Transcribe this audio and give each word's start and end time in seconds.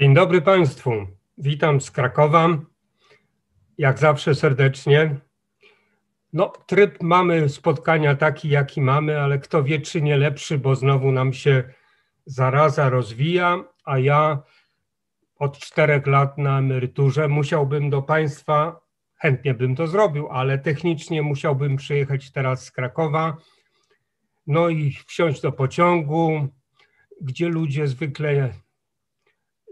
Dzień 0.00 0.14
dobry 0.14 0.42
Państwu. 0.42 0.92
Witam 1.38 1.80
z 1.80 1.90
Krakowa. 1.90 2.58
Jak 3.78 3.98
zawsze 3.98 4.34
serdecznie. 4.34 5.16
No, 6.32 6.52
tryb 6.66 7.02
mamy 7.02 7.48
spotkania 7.48 8.14
taki, 8.16 8.48
jaki 8.48 8.80
mamy, 8.80 9.20
ale 9.20 9.38
kto 9.38 9.62
wie, 9.62 9.80
czy 9.80 10.02
nie 10.02 10.16
lepszy, 10.16 10.58
bo 10.58 10.74
znowu 10.74 11.12
nam 11.12 11.32
się 11.32 11.64
zaraza 12.26 12.88
rozwija, 12.88 13.64
a 13.84 13.98
ja 13.98 14.42
od 15.36 15.58
czterech 15.58 16.06
lat 16.06 16.38
na 16.38 16.58
emeryturze 16.58 17.28
musiałbym 17.28 17.90
do 17.90 18.02
Państwa, 18.02 18.80
chętnie 19.16 19.54
bym 19.54 19.76
to 19.76 19.86
zrobił, 19.86 20.28
ale 20.28 20.58
technicznie 20.58 21.22
musiałbym 21.22 21.76
przyjechać 21.76 22.32
teraz 22.32 22.64
z 22.64 22.70
Krakowa, 22.70 23.36
no 24.46 24.68
i 24.68 24.92
wsiąść 25.06 25.40
do 25.40 25.52
pociągu, 25.52 26.48
gdzie 27.20 27.48
ludzie 27.48 27.86
zwykle 27.86 28.50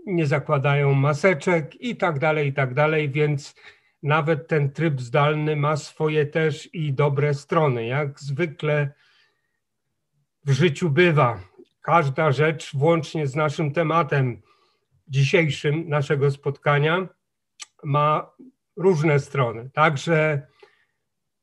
nie 0.07 0.27
zakładają 0.27 0.95
maseczek 0.95 1.81
i 1.81 1.97
tak 1.97 2.19
dalej, 2.19 2.49
i 2.49 2.53
tak 2.53 2.75
dalej, 2.75 3.11
więc 3.11 3.55
nawet 4.03 4.49
ten 4.49 4.73
tryb 4.73 5.01
zdalny 5.01 5.57
ma 5.57 5.77
swoje 5.77 6.27
też 6.27 6.75
i 6.75 6.93
dobre 6.93 7.35
strony. 7.35 7.87
Jak 7.87 8.21
zwykle 8.21 8.93
w 10.45 10.51
życiu 10.51 10.91
bywa, 10.91 11.41
każda 11.81 12.33
rzecz, 12.33 12.77
włącznie 12.77 13.27
z 13.27 13.37
naszym 13.37 13.73
tematem 13.73 14.43
dzisiejszym 15.09 15.89
naszego 15.89 16.31
spotkania, 16.31 17.09
ma 17.85 18.31
różne 18.77 19.21
strony, 19.21 19.71
także 19.75 20.47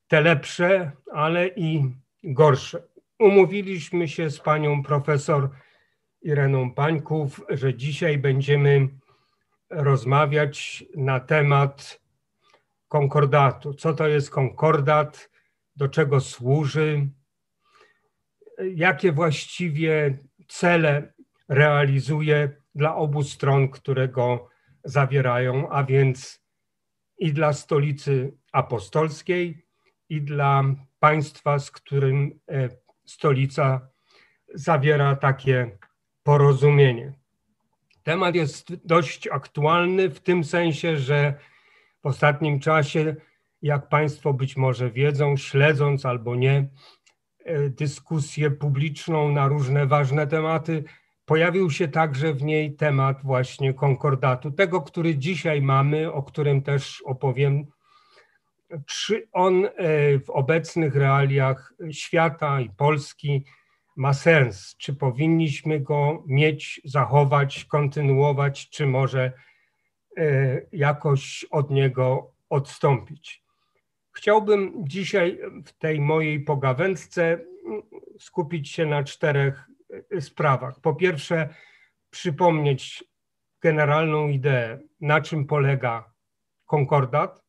te 0.07 0.21
lepsze, 0.21 0.91
ale 1.13 1.47
i 1.47 1.91
gorsze. 2.23 2.83
Umówiliśmy 3.19 4.07
się 4.07 4.29
z 4.29 4.39
panią 4.39 4.83
profesor 4.83 5.49
Ireną 6.25 6.71
Pańków, 6.71 7.41
że 7.49 7.75
dzisiaj 7.75 8.17
będziemy 8.17 8.87
rozmawiać 9.69 10.85
na 10.95 11.19
temat 11.19 12.01
konkordatu. 12.87 13.73
Co 13.73 13.93
to 13.93 14.07
jest 14.07 14.29
konkordat, 14.29 15.29
do 15.75 15.87
czego 15.87 16.19
służy, 16.19 17.09
jakie 18.75 19.11
właściwie 19.11 20.17
cele 20.47 21.13
realizuje 21.49 22.61
dla 22.75 22.95
obu 22.95 23.23
stron, 23.23 23.69
które 23.69 24.07
go 24.07 24.49
zawierają, 24.83 25.69
a 25.69 25.83
więc 25.83 26.45
i 27.17 27.33
dla 27.33 27.53
stolicy 27.53 28.37
apostolskiej, 28.51 29.65
i 30.09 30.21
dla 30.21 30.63
państwa, 30.99 31.59
z 31.59 31.71
którym 31.71 32.39
e, 32.51 32.69
stolica 33.05 33.89
zawiera 34.53 35.15
takie 35.15 35.77
porozumienie. 36.25 37.13
Temat 38.03 38.35
jest 38.35 38.75
dość 38.85 39.27
aktualny 39.27 40.09
w 40.09 40.19
tym 40.19 40.43
sensie, 40.43 40.97
że 40.97 41.33
w 42.03 42.05
ostatnim 42.05 42.59
czasie, 42.59 43.15
jak 43.61 43.89
Państwo 43.89 44.33
być 44.33 44.57
może 44.57 44.91
wiedzą, 44.91 45.37
śledząc 45.37 46.05
albo 46.05 46.35
nie 46.35 46.67
e, 47.45 47.69
dyskusję 47.69 48.51
publiczną 48.51 49.31
na 49.31 49.47
różne 49.47 49.85
ważne 49.85 50.27
tematy, 50.27 50.83
pojawił 51.25 51.71
się 51.71 51.87
także 51.87 52.33
w 52.33 52.43
niej 52.43 52.75
temat 52.75 53.17
właśnie 53.23 53.73
konkordatu, 53.73 54.51
tego, 54.51 54.81
który 54.81 55.17
dzisiaj 55.17 55.61
mamy, 55.61 56.11
o 56.11 56.23
którym 56.23 56.61
też 56.61 57.01
opowiem. 57.01 57.65
Czy 58.85 59.27
on 59.31 59.65
e, 59.65 59.69
w 60.19 60.29
obecnych 60.29 60.95
realiach 60.95 61.73
świata 61.91 62.61
i 62.61 62.69
Polski 62.69 63.45
ma 63.95 64.13
sens, 64.13 64.75
czy 64.77 64.93
powinniśmy 64.93 65.79
go 65.79 66.23
mieć, 66.27 66.81
zachować, 66.83 67.65
kontynuować, 67.65 68.69
czy 68.69 68.87
może 68.87 69.31
e, 70.17 70.61
jakoś 70.71 71.45
od 71.51 71.71
niego 71.71 72.33
odstąpić. 72.49 73.43
Chciałbym 74.11 74.73
dzisiaj 74.87 75.39
w 75.65 75.73
tej 75.73 76.01
mojej 76.01 76.39
pogawędce 76.39 77.39
skupić 78.19 78.71
się 78.71 78.85
na 78.85 79.03
czterech 79.03 79.67
e, 80.11 80.21
sprawach. 80.21 80.79
Po 80.79 80.95
pierwsze, 80.95 81.49
przypomnieć 82.09 83.03
generalną 83.61 84.29
ideę, 84.29 84.79
na 85.01 85.21
czym 85.21 85.45
polega 85.45 86.13
konkordat. 86.65 87.43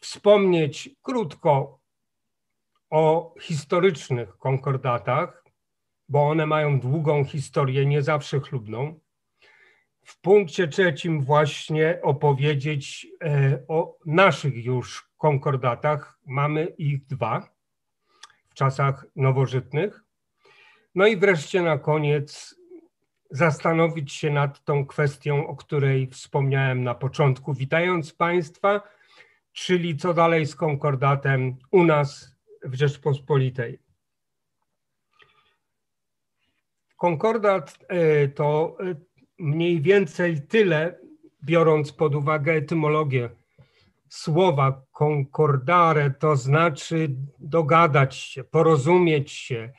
Wspomnieć 0.00 0.90
krótko 1.02 1.81
o 2.92 3.34
historycznych 3.40 4.38
konkordatach, 4.38 5.44
bo 6.08 6.28
one 6.28 6.46
mają 6.46 6.80
długą 6.80 7.24
historię, 7.24 7.86
nie 7.86 8.02
zawsze 8.02 8.40
chlubną. 8.40 9.00
W 10.04 10.20
punkcie 10.20 10.68
trzecim 10.68 11.22
właśnie 11.22 11.98
opowiedzieć 12.02 13.06
e, 13.24 13.58
o 13.68 13.98
naszych 14.06 14.64
już 14.64 15.08
konkordatach. 15.18 16.18
Mamy 16.26 16.64
ich 16.64 17.06
dwa 17.06 17.48
w 18.48 18.54
czasach 18.54 19.06
nowożytnych. 19.16 20.04
No 20.94 21.06
i 21.06 21.16
wreszcie 21.16 21.62
na 21.62 21.78
koniec 21.78 22.54
zastanowić 23.30 24.12
się 24.12 24.30
nad 24.30 24.64
tą 24.64 24.86
kwestią, 24.86 25.46
o 25.46 25.56
której 25.56 26.06
wspomniałem 26.06 26.84
na 26.84 26.94
początku, 26.94 27.54
witając 27.54 28.12
Państwa, 28.12 28.82
czyli 29.52 29.96
co 29.96 30.14
dalej 30.14 30.46
z 30.46 30.56
konkordatem 30.56 31.56
u 31.70 31.84
nas 31.84 32.31
w 32.64 32.74
Rzeczpospolitej. 32.74 33.78
Konkordat 36.96 37.78
e, 37.88 38.28
to 38.28 38.76
e, 38.80 38.94
mniej 39.38 39.80
więcej 39.80 40.46
tyle, 40.46 40.98
biorąc 41.44 41.92
pod 41.92 42.14
uwagę 42.14 42.52
etymologię 42.52 43.30
słowa 44.08 44.82
concordare, 44.92 46.10
to 46.10 46.36
znaczy 46.36 47.16
dogadać 47.38 48.16
się, 48.16 48.44
porozumieć 48.44 49.32
się. 49.32 49.72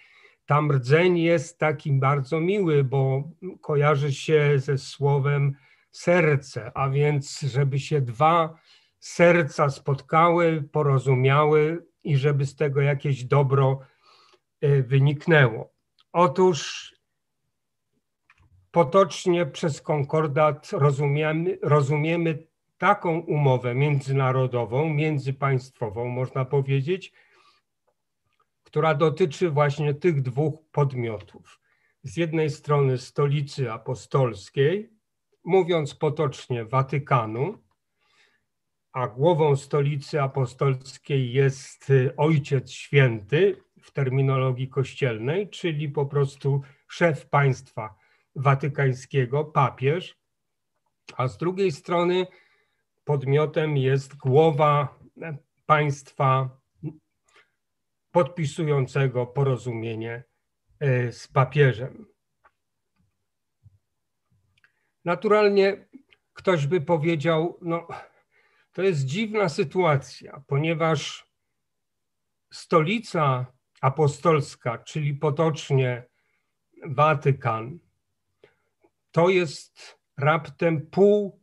Tam 0.45 0.71
rdzeń 0.71 1.17
jest 1.17 1.59
taki 1.59 1.91
bardzo 1.91 2.39
miły, 2.39 2.83
bo 2.83 3.31
kojarzy 3.61 4.13
się 4.13 4.53
ze 4.59 4.77
słowem 4.77 5.55
serce, 5.91 6.71
a 6.75 6.89
więc 6.89 7.39
żeby 7.39 7.79
się 7.79 8.01
dwa 8.01 8.59
serca 8.99 9.69
spotkały, 9.69 10.63
porozumiały, 10.71 11.85
i 12.03 12.17
żeby 12.17 12.45
z 12.45 12.55
tego 12.55 12.81
jakieś 12.81 13.25
dobro 13.25 13.79
e, 14.61 14.83
wyniknęło. 14.83 15.73
Otóż 16.13 16.93
potocznie 18.71 19.45
przez 19.45 19.81
konkordat 19.81 20.69
rozumiemy, 20.71 21.57
rozumiemy 21.61 22.47
taką 22.77 23.19
umowę 23.19 23.75
międzynarodową, 23.75 24.89
międzypaństwową, 24.89 26.07
można 26.07 26.45
powiedzieć, 26.45 27.13
która 28.63 28.95
dotyczy 28.95 29.49
właśnie 29.49 29.93
tych 29.93 30.21
dwóch 30.21 30.55
podmiotów. 30.71 31.59
Z 32.03 32.17
jednej 32.17 32.49
strony 32.49 32.97
stolicy 32.97 33.71
apostolskiej, 33.71 34.89
mówiąc 35.43 35.95
potocznie 35.95 36.65
Watykanu, 36.65 37.62
a 38.93 39.07
głową 39.07 39.55
stolicy 39.55 40.21
apostolskiej 40.21 41.33
jest 41.33 41.89
y, 41.89 42.15
Ojciec 42.17 42.71
Święty 42.71 43.63
w 43.81 43.91
terminologii 43.91 44.69
kościelnej, 44.69 45.49
czyli 45.49 45.89
po 45.89 46.05
prostu 46.05 46.61
szef 46.87 47.29
państwa 47.29 47.95
watykańskiego, 48.35 49.45
papież, 49.45 50.17
a 51.17 51.27
z 51.27 51.37
drugiej 51.37 51.71
strony 51.71 52.27
podmiotem 53.03 53.77
jest 53.77 54.17
głowa 54.17 54.99
państwa 55.65 56.49
podpisującego 58.11 59.25
porozumienie 59.25 60.23
y, 60.83 61.11
z 61.11 61.27
papieżem. 61.27 62.05
Naturalnie 65.05 65.87
ktoś 66.33 66.67
by 66.67 66.81
powiedział, 66.81 67.57
no 67.61 67.87
to 68.73 68.81
jest 68.81 69.05
dziwna 69.05 69.49
sytuacja, 69.49 70.43
ponieważ 70.47 71.27
stolica 72.51 73.45
apostolska, 73.81 74.77
czyli 74.77 75.13
potocznie 75.13 76.03
Watykan, 76.85 77.79
to 79.11 79.29
jest 79.29 79.99
raptem 80.17 80.87
pół, 80.87 81.39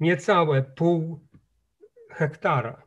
niecałe 0.00 0.62
pół 0.62 1.26
hektara. 2.10 2.82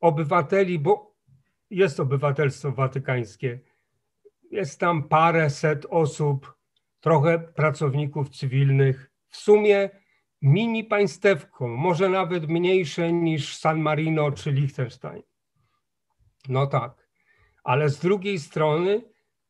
Obywateli, 0.00 0.78
bo 0.78 1.14
jest 1.70 2.00
obywatelstwo 2.00 2.72
watykańskie, 2.72 3.60
jest 4.50 4.80
tam 4.80 5.08
parę 5.08 5.50
set 5.50 5.86
osób, 5.90 6.54
trochę 7.00 7.38
pracowników 7.38 8.28
cywilnych. 8.28 9.10
W 9.28 9.36
sumie 9.36 10.01
mini 10.42 10.84
państewką, 10.84 11.68
może 11.68 12.08
nawet 12.08 12.48
mniejsze 12.48 13.12
niż 13.12 13.56
San 13.56 13.80
Marino 13.80 14.32
czy 14.32 14.52
Liechtenstein. 14.52 15.22
No 16.48 16.66
tak, 16.66 17.08
ale 17.64 17.90
z 17.90 17.98
drugiej 17.98 18.38
strony 18.38 19.02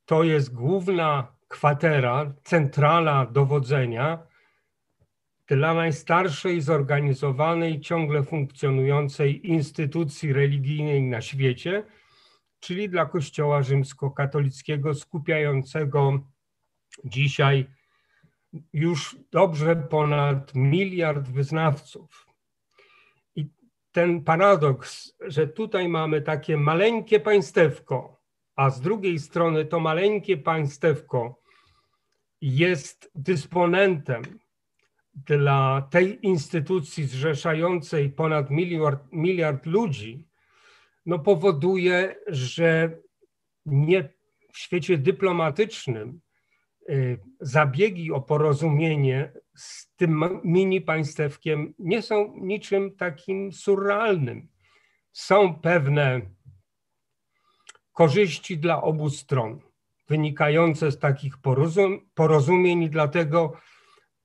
to 0.05 0.25
jest 0.25 0.55
główna 0.55 1.37
kwatera, 1.49 2.35
centrala 2.45 3.27
dowodzenia 3.27 4.27
dla 5.47 5.75
najstarszej 5.75 6.61
zorganizowanej, 6.61 7.81
ciągle 7.81 8.23
funkcjonującej 8.23 9.51
instytucji 9.51 10.33
religijnej 10.33 11.03
na 11.03 11.21
świecie, 11.21 11.85
czyli 12.61 12.89
dla 12.89 13.07
Kościoła 13.07 13.63
rzymskokatolickiego 13.63 14.95
skupiającego 14.95 16.21
dzisiaj 17.05 17.67
już 18.73 19.17
dobrze 19.31 19.77
ponad 19.77 20.55
miliard 20.55 21.29
wyznawców. 21.29 22.27
I 23.37 23.51
ten 23.93 24.25
paradoks, 24.25 25.17
że 25.21 25.47
tutaj 25.47 25.89
mamy 25.89 26.23
takie 26.23 26.57
maleńkie 26.57 27.21
państewko, 27.21 28.23
a 28.57 28.71
z 28.71 28.81
drugiej 28.81 29.19
strony 29.19 29.65
to 29.65 29.81
maleńkie 29.81 30.37
państewko 30.37 31.43
jest 32.41 33.11
dysponentem 33.15 34.23
dla 35.15 35.89
tej 35.91 36.27
instytucji 36.27 37.05
zrzeszającej 37.05 38.11
ponad 38.11 38.51
miliard, 38.51 39.13
miliard 39.13 39.67
ludzi, 39.67 40.29
no 41.07 41.19
powoduje, 41.19 42.17
że 42.27 42.99
nie 43.67 44.09
w 44.53 44.59
świecie 44.59 44.99
dyplomatycznym 44.99 46.21
zabiegi 47.41 48.13
o 48.13 48.21
porozumienie 48.21 49.33
z 49.57 49.95
tym 49.97 50.41
mini 50.45 50.81
państewkiem 50.81 51.75
nie 51.79 52.03
są 52.03 52.35
niczym 52.37 52.97
takim 52.97 53.53
surrealnym. 53.53 54.49
Są 55.13 55.55
pewne 55.55 56.21
korzyści 57.93 58.59
dla 58.59 58.83
obu 58.83 59.11
stron 59.11 59.61
wynikające 60.09 60.93
z 60.93 60.99
takich 60.99 61.39
porozum 61.39 62.11
porozumień, 62.15 62.89
dlatego 62.91 63.57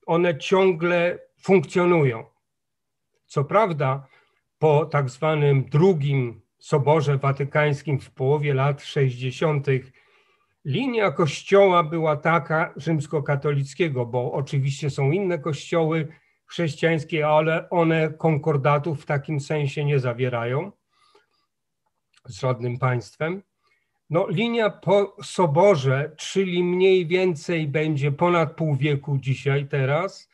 one 0.06 0.38
ciągle 0.38 1.18
funkcjonują. 1.42 2.24
Co 3.26 3.44
prawda, 3.44 4.06
po 4.58 4.86
tak 4.86 5.10
zwanym 5.10 5.64
drugim 5.64 6.40
Soborze 6.58 7.18
Watykańskim 7.18 8.00
w 8.00 8.10
połowie 8.10 8.54
lat 8.54 8.82
60. 8.82 9.66
linia 10.68 11.10
kościoła 11.10 11.82
była 11.82 12.16
taka 12.16 12.72
rzymskokatolickiego, 12.76 14.06
bo 14.06 14.32
oczywiście 14.32 14.90
są 14.90 15.10
inne 15.10 15.38
kościoły 15.38 16.08
chrześcijańskie, 16.46 17.28
ale 17.28 17.70
one 17.70 18.10
konkordatów 18.10 19.02
w 19.02 19.06
takim 19.06 19.40
sensie 19.40 19.84
nie 19.84 19.98
zawierają 19.98 20.72
z 22.24 22.40
żadnym 22.40 22.78
państwem. 22.78 23.42
No, 24.10 24.26
linia 24.28 24.70
po 24.70 25.16
soborze, 25.22 26.12
czyli 26.16 26.64
mniej 26.64 27.06
więcej 27.06 27.68
będzie 27.68 28.12
ponad 28.12 28.52
pół 28.56 28.76
wieku 28.76 29.18
dzisiaj, 29.18 29.68
teraz, 29.68 30.30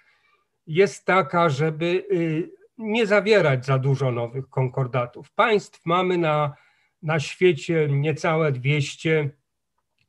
jest 0.67 1.05
taka, 1.05 1.49
żeby 1.49 2.05
y, 2.13 2.51
nie 2.79 3.07
zawierać 3.07 3.67
za 3.67 3.79
dużo 3.79 4.13
nowych 4.13 4.49
konkordatów. 4.49 5.31
Państw 5.31 5.87
mamy 5.87 6.19
na, 6.19 6.55
na 7.03 7.21
świecie 7.21 7.89
niecałe 7.91 8.53
200, 8.53 9.31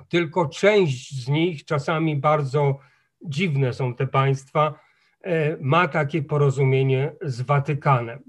tylko 0.09 0.49
część 0.49 1.23
z 1.23 1.27
nich, 1.27 1.65
czasami 1.65 2.15
bardzo 2.15 2.79
dziwne 3.21 3.73
są 3.73 3.95
te 3.95 4.07
państwa, 4.07 4.79
e, 5.21 5.57
ma 5.61 5.87
takie 5.87 6.23
porozumienie 6.23 7.15
z 7.21 7.41
Watykanem. 7.41 8.23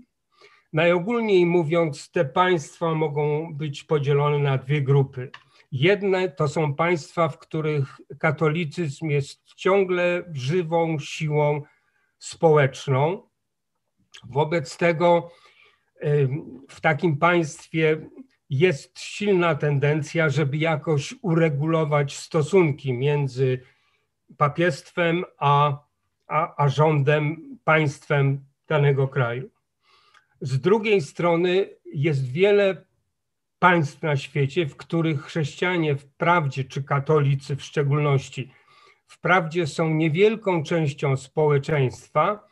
Najogólniej 0.73 1.47
mówiąc, 1.47 2.11
te 2.11 2.25
państwa 2.25 2.95
mogą 2.95 3.55
być 3.55 3.85
podzielone 3.85 4.39
na 4.39 4.59
dwie 4.59 4.83
grupy. 4.83 5.31
Jedne 5.73 6.29
to 6.29 6.49
są 6.49 6.75
państwa, 6.75 7.29
w 7.29 7.39
których 7.39 8.01
katolicyzm 8.19 9.09
jest 9.09 9.55
ciągle 9.55 10.25
żywą 10.33 10.99
siłą 10.99 11.63
społeczną. 12.19 13.23
Wobec 14.25 14.77
tego 14.77 15.31
w 16.69 16.81
takim 16.81 17.17
państwie 17.17 18.09
jest 18.51 19.01
silna 19.01 19.55
tendencja, 19.55 20.29
żeby 20.29 20.57
jakoś 20.57 21.15
uregulować 21.23 22.17
stosunki 22.17 22.93
między 22.93 23.61
papiestwem 24.37 25.25
a, 25.39 25.79
a, 26.27 26.65
a 26.65 26.69
rządem, 26.69 27.59
państwem 27.65 28.45
danego 28.69 29.09
kraju. 29.09 29.51
Z 30.41 30.61
drugiej 30.61 31.01
strony 31.01 31.69
jest 31.85 32.33
wiele 32.33 32.85
państw 33.59 34.03
na 34.03 34.17
świecie, 34.17 34.67
w 34.67 34.77
których 34.77 35.23
chrześcijanie 35.23 35.97
wprawdzie, 35.97 36.65
czy 36.65 36.83
katolicy 36.83 37.57
w 37.57 37.63
szczególności, 37.63 38.51
wprawdzie 39.07 39.67
są 39.67 39.91
niewielką 39.91 40.63
częścią 40.63 41.17
społeczeństwa, 41.17 42.49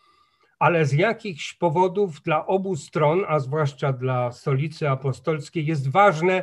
ale 0.64 0.86
z 0.86 0.92
jakichś 0.92 1.54
powodów 1.54 2.22
dla 2.22 2.46
obu 2.46 2.76
stron, 2.76 3.24
a 3.28 3.38
zwłaszcza 3.38 3.92
dla 3.92 4.32
stolicy 4.32 4.90
apostolskiej, 4.90 5.66
jest 5.66 5.90
ważne, 5.90 6.42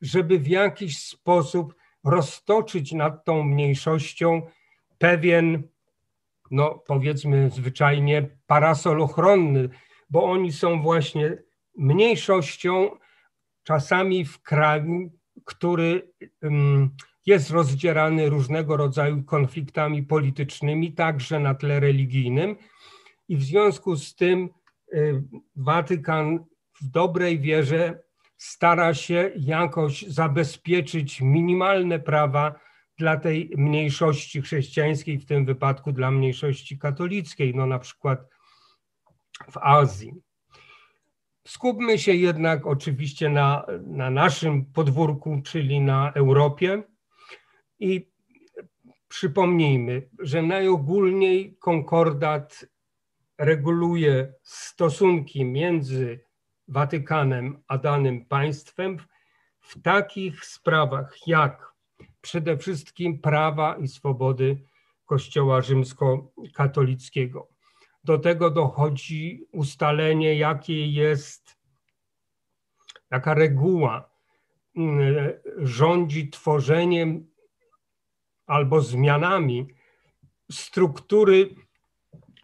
żeby 0.00 0.38
w 0.38 0.46
jakiś 0.48 0.98
sposób 0.98 1.74
roztoczyć 2.04 2.92
nad 2.92 3.24
tą 3.24 3.42
mniejszością 3.42 4.42
pewien, 4.98 5.62
no 6.50 6.82
powiedzmy 6.86 7.50
zwyczajnie, 7.50 8.28
parasol 8.46 9.02
ochronny, 9.02 9.68
bo 10.10 10.24
oni 10.24 10.52
są 10.52 10.82
właśnie 10.82 11.42
mniejszością, 11.76 12.90
czasami 13.62 14.24
w 14.24 14.42
kraju, 14.42 15.12
który 15.44 16.12
jest 17.26 17.50
rozdzierany 17.50 18.28
różnego 18.28 18.76
rodzaju 18.76 19.22
konfliktami 19.22 20.02
politycznymi, 20.02 20.92
także 20.92 21.40
na 21.40 21.54
tle 21.54 21.80
religijnym. 21.80 22.56
I 23.32 23.36
w 23.36 23.42
związku 23.42 23.96
z 23.96 24.14
tym 24.14 24.48
y, 24.94 25.22
Watykan 25.56 26.44
w 26.80 26.90
dobrej 26.90 27.40
wierze 27.40 28.02
stara 28.36 28.94
się 28.94 29.30
jakoś 29.36 30.02
zabezpieczyć 30.02 31.20
minimalne 31.20 32.00
prawa 32.00 32.54
dla 32.98 33.16
tej 33.16 33.50
mniejszości 33.56 34.42
chrześcijańskiej, 34.42 35.18
w 35.18 35.26
tym 35.26 35.44
wypadku 35.44 35.92
dla 35.92 36.10
mniejszości 36.10 36.78
katolickiej, 36.78 37.54
no 37.54 37.66
na 37.66 37.78
przykład 37.78 38.28
w 39.50 39.56
Azji. 39.56 40.14
Skupmy 41.46 41.98
się 41.98 42.14
jednak 42.14 42.66
oczywiście 42.66 43.28
na, 43.28 43.66
na 43.86 44.10
naszym 44.10 44.64
podwórku, 44.64 45.40
czyli 45.44 45.80
na 45.80 46.12
Europie 46.12 46.82
i 47.80 48.10
przypomnijmy, 49.08 50.08
że 50.18 50.42
najogólniej 50.42 51.56
konkordat 51.60 52.71
reguluje 53.38 54.34
stosunki 54.42 55.44
między 55.44 56.24
Watykanem 56.68 57.62
a 57.68 57.78
danym 57.78 58.26
państwem 58.26 58.96
w 59.60 59.82
takich 59.82 60.44
sprawach 60.44 61.16
jak 61.26 61.72
przede 62.20 62.58
wszystkim 62.58 63.20
prawa 63.20 63.76
i 63.76 63.88
swobody 63.88 64.64
Kościoła 65.06 65.62
rzymskokatolickiego. 65.62 67.48
Do 68.04 68.18
tego 68.18 68.50
dochodzi 68.50 69.46
ustalenie, 69.52 70.34
jakie 70.34 70.86
jest, 70.86 71.56
jaka 73.10 73.34
reguła 73.34 74.10
mm, 74.76 75.32
rządzi 75.56 76.30
tworzeniem 76.30 77.32
albo 78.46 78.80
zmianami 78.80 79.68
struktury 80.50 81.54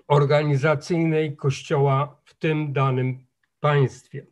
organizacyjnej 0.09 1.37
Kościoła 1.37 2.21
w 2.25 2.35
tym 2.35 2.73
danym 2.73 3.27
państwie. 3.61 4.27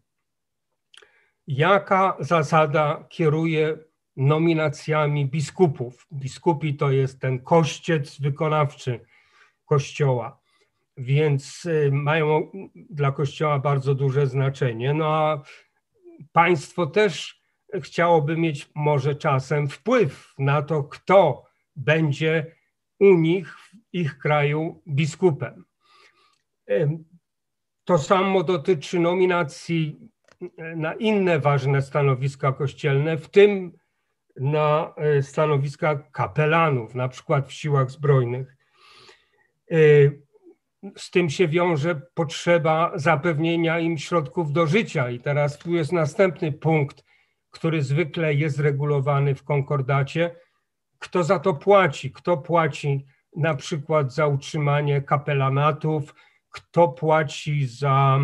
Jaka 1.46 2.16
zasada 2.20 3.04
kieruje 3.08 3.78
nominacjami 4.16 5.26
biskupów? 5.26 6.06
Biskupi 6.12 6.74
to 6.74 6.90
jest 6.90 7.20
ten 7.20 7.38
kościec 7.38 8.20
wykonawczy 8.20 9.00
Kościoła 9.64 10.40
więc 10.96 11.64
y, 11.64 11.90
mają 11.92 12.50
dla 12.74 13.12
Kościoła 13.12 13.58
bardzo 13.58 13.94
duże 13.94 14.26
znaczenie. 14.26 14.94
No 14.94 15.06
a 15.14 15.42
państwo 16.32 16.86
też 16.86 17.42
chciałoby 17.74 18.36
mieć 18.36 18.70
może 18.74 19.14
czasem 19.14 19.68
wpływ 19.68 20.34
na 20.38 20.62
to, 20.62 20.84
kto 20.84 21.46
będzie 21.76 22.56
u 23.00 23.14
nich, 23.14 23.58
w 23.58 23.74
ich 23.92 24.18
kraju 24.18 24.82
biskupem. 24.88 25.64
To 27.84 27.98
samo 27.98 28.42
dotyczy 28.42 29.00
nominacji 29.00 30.10
na 30.76 30.94
inne 30.94 31.38
ważne 31.38 31.82
stanowiska 31.82 32.52
kościelne, 32.52 33.18
w 33.18 33.28
tym 33.28 33.72
na 34.36 34.94
e, 34.96 35.22
stanowiska 35.22 35.96
kapelanów, 36.12 36.94
na 36.94 37.08
przykład 37.08 37.48
w 37.48 37.52
siłach 37.52 37.90
zbrojnych. 37.90 38.56
E, 39.70 39.76
z 40.96 41.10
tym 41.10 41.30
się 41.30 41.48
wiąże 41.48 42.00
potrzeba 42.14 42.92
zapewnienia 42.94 43.78
im 43.78 43.98
środków 43.98 44.52
do 44.52 44.66
życia. 44.66 45.10
I 45.10 45.20
teraz 45.20 45.58
tu 45.58 45.74
jest 45.74 45.92
następny 45.92 46.52
punkt, 46.52 47.04
który 47.50 47.82
zwykle 47.82 48.34
jest 48.34 48.58
regulowany 48.58 49.34
w 49.34 49.44
konkordacie, 49.44 50.36
kto 50.98 51.24
za 51.24 51.38
to 51.38 51.54
płaci? 51.54 52.12
Kto 52.12 52.36
płaci 52.36 53.06
na 53.36 53.54
przykład 53.54 54.12
za 54.12 54.26
utrzymanie 54.26 55.02
kapelanatów, 55.02 56.14
kto 56.56 56.88
płaci 56.88 57.66
za 57.66 58.20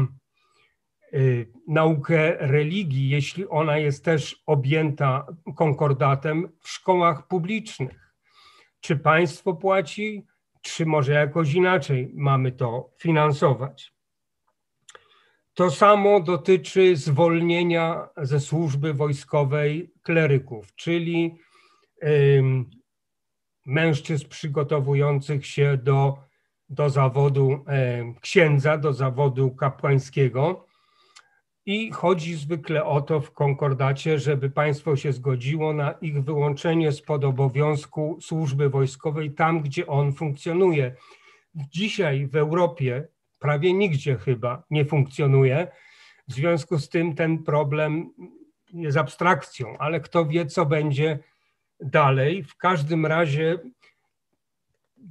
y, 1.14 1.52
naukę 1.68 2.36
religii, 2.38 3.08
jeśli 3.08 3.48
ona 3.48 3.78
jest 3.78 4.04
też 4.04 4.42
objęta 4.46 5.26
konkordatem 5.56 6.48
w 6.60 6.68
szkołach 6.68 7.26
publicznych? 7.26 8.14
Czy 8.80 8.96
państwo 8.96 9.54
płaci, 9.54 10.26
czy 10.62 10.86
może 10.86 11.12
jakoś 11.12 11.54
inaczej 11.54 12.10
mamy 12.14 12.52
to 12.52 12.90
finansować? 12.98 13.92
To 15.54 15.70
samo 15.70 16.20
dotyczy 16.20 16.96
zwolnienia 16.96 18.08
ze 18.16 18.40
służby 18.40 18.94
wojskowej 18.94 19.92
kleryków, 20.02 20.74
czyli 20.74 21.38
mężczyzn 23.66 24.28
przygotowujących 24.28 25.46
się 25.46 25.76
do, 25.76 26.18
do 26.72 26.90
zawodu 26.90 27.64
księdza, 28.20 28.78
do 28.78 28.92
zawodu 28.92 29.50
kapłańskiego. 29.50 30.66
I 31.66 31.90
chodzi 31.90 32.34
zwykle 32.34 32.84
o 32.84 33.00
to 33.00 33.20
w 33.20 33.32
konkordacie, 33.32 34.18
żeby 34.18 34.50
państwo 34.50 34.96
się 34.96 35.12
zgodziło 35.12 35.72
na 35.72 35.92
ich 35.92 36.24
wyłączenie 36.24 36.92
spod 36.92 37.24
obowiązku 37.24 38.18
służby 38.20 38.68
wojskowej 38.68 39.30
tam, 39.30 39.60
gdzie 39.60 39.86
on 39.86 40.12
funkcjonuje. 40.12 40.94
Dzisiaj 41.54 42.26
w 42.26 42.36
Europie 42.36 43.08
prawie 43.38 43.72
nigdzie 43.72 44.16
chyba 44.16 44.62
nie 44.70 44.84
funkcjonuje. 44.84 45.68
W 46.28 46.32
związku 46.32 46.78
z 46.78 46.88
tym 46.88 47.14
ten 47.14 47.42
problem 47.42 48.10
jest 48.72 48.96
abstrakcją, 48.96 49.78
ale 49.78 50.00
kto 50.00 50.26
wie, 50.26 50.46
co 50.46 50.66
będzie 50.66 51.18
dalej. 51.80 52.42
W 52.44 52.56
każdym 52.56 53.06
razie 53.06 53.58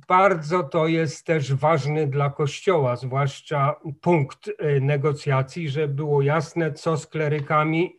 bardzo 0.08 0.64
to 0.64 0.88
jest 0.88 1.26
też 1.26 1.54
ważny 1.54 2.08
dla 2.08 2.30
Kościoła, 2.30 2.96
zwłaszcza 2.96 3.76
punkt 4.02 4.48
y, 4.48 4.82
negocjacji, 4.82 5.70
że 5.70 5.88
było 5.88 6.22
jasne, 6.22 6.74
co 6.74 6.98
z 6.98 7.08
klerykami 7.08 7.96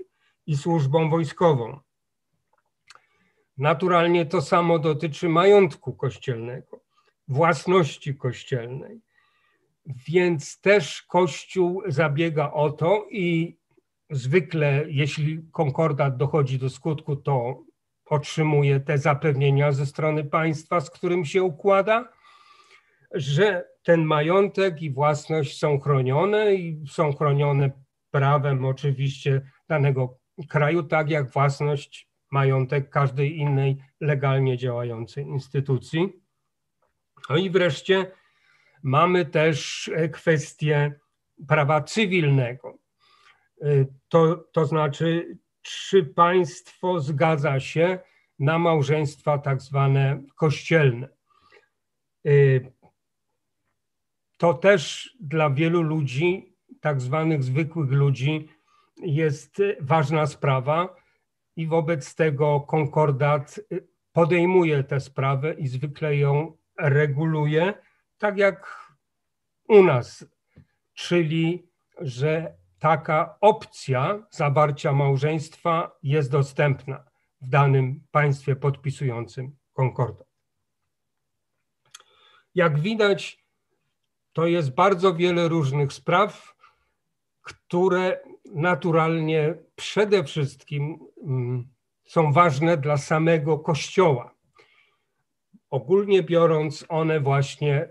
i 0.46 0.56
służbą 0.56 1.10
wojskową. 1.10 1.80
Naturalnie 3.58 4.26
to 4.26 4.40
samo 4.40 4.78
dotyczy 4.78 5.28
majątku 5.28 5.92
kościelnego, 5.92 6.80
własności 7.28 8.14
kościelnej. 8.14 9.00
Więc 9.86 10.60
też 10.60 11.02
Kościół 11.02 11.82
zabiega 11.86 12.52
o 12.52 12.70
to 12.70 13.06
i 13.10 13.56
zwykle, 14.10 14.84
jeśli 14.88 15.42
konkordat 15.52 16.16
dochodzi 16.16 16.58
do 16.58 16.70
skutku, 16.70 17.16
to 17.16 17.62
otrzymuje 18.06 18.80
te 18.80 18.98
zapewnienia 18.98 19.72
ze 19.72 19.86
strony 19.86 20.24
państwa, 20.24 20.80
z 20.80 20.90
którym 20.90 21.24
się 21.24 21.42
układa, 21.42 22.12
że 23.14 23.68
ten 23.82 24.04
majątek 24.04 24.82
i 24.82 24.90
własność 24.90 25.58
są 25.58 25.80
chronione 25.80 26.54
i 26.54 26.84
są 26.88 27.12
chronione 27.12 27.70
prawem 28.10 28.64
oczywiście 28.64 29.42
danego 29.68 30.18
kraju, 30.48 30.82
tak 30.82 31.10
jak 31.10 31.30
własność, 31.30 32.08
majątek 32.30 32.90
każdej 32.90 33.36
innej 33.38 33.76
legalnie 34.00 34.56
działającej 34.56 35.24
instytucji. 35.24 36.12
No 37.30 37.36
i 37.36 37.50
wreszcie 37.50 38.12
mamy 38.82 39.26
też 39.26 39.90
kwestię 40.12 41.00
prawa 41.48 41.82
cywilnego. 41.82 42.78
To, 44.08 44.36
to 44.36 44.66
znaczy, 44.66 45.38
czy 45.62 46.04
państwo 46.04 47.00
zgadza 47.00 47.60
się 47.60 47.98
na 48.38 48.58
małżeństwa 48.58 49.38
tak 49.38 49.62
zwane 49.62 50.22
kościelne. 50.34 51.08
Y, 52.26 52.72
to 54.36 54.54
też 54.54 55.16
dla 55.20 55.50
wielu 55.50 55.82
ludzi, 55.82 56.54
tak 56.80 57.00
zwanych 57.00 57.44
zwykłych 57.44 57.90
ludzi, 57.90 58.48
jest 58.96 59.62
ważna 59.80 60.26
sprawa 60.26 60.96
i 61.56 61.66
wobec 61.66 62.14
tego 62.14 62.60
konkordat 62.60 63.60
podejmuje 64.12 64.84
tę 64.84 65.00
sprawę 65.00 65.54
i 65.54 65.68
zwykle 65.68 66.16
ją 66.16 66.56
reguluje, 66.78 67.74
tak 68.18 68.38
jak 68.38 68.86
u 69.68 69.82
nas, 69.82 70.26
czyli 70.94 71.66
że 72.00 72.54
taka 72.82 73.36
opcja 73.40 74.26
zawarcia 74.30 74.92
małżeństwa 74.92 75.98
jest 76.02 76.30
dostępna 76.30 77.04
w 77.40 77.48
danym 77.48 78.06
państwie 78.10 78.56
podpisującym 78.56 79.56
konkordat. 79.72 80.26
Jak 82.54 82.80
widać, 82.80 83.44
to 84.32 84.46
jest 84.46 84.74
bardzo 84.74 85.14
wiele 85.14 85.48
różnych 85.48 85.92
spraw, 85.92 86.54
które 87.42 88.20
naturalnie 88.54 89.54
przede 89.76 90.24
wszystkim 90.24 90.98
mm, 91.26 91.68
są 92.04 92.32
ważne 92.32 92.76
dla 92.76 92.96
samego 92.96 93.58
Kościoła. 93.58 94.34
Ogólnie 95.70 96.22
biorąc, 96.22 96.84
one 96.88 97.20
właśnie 97.20 97.88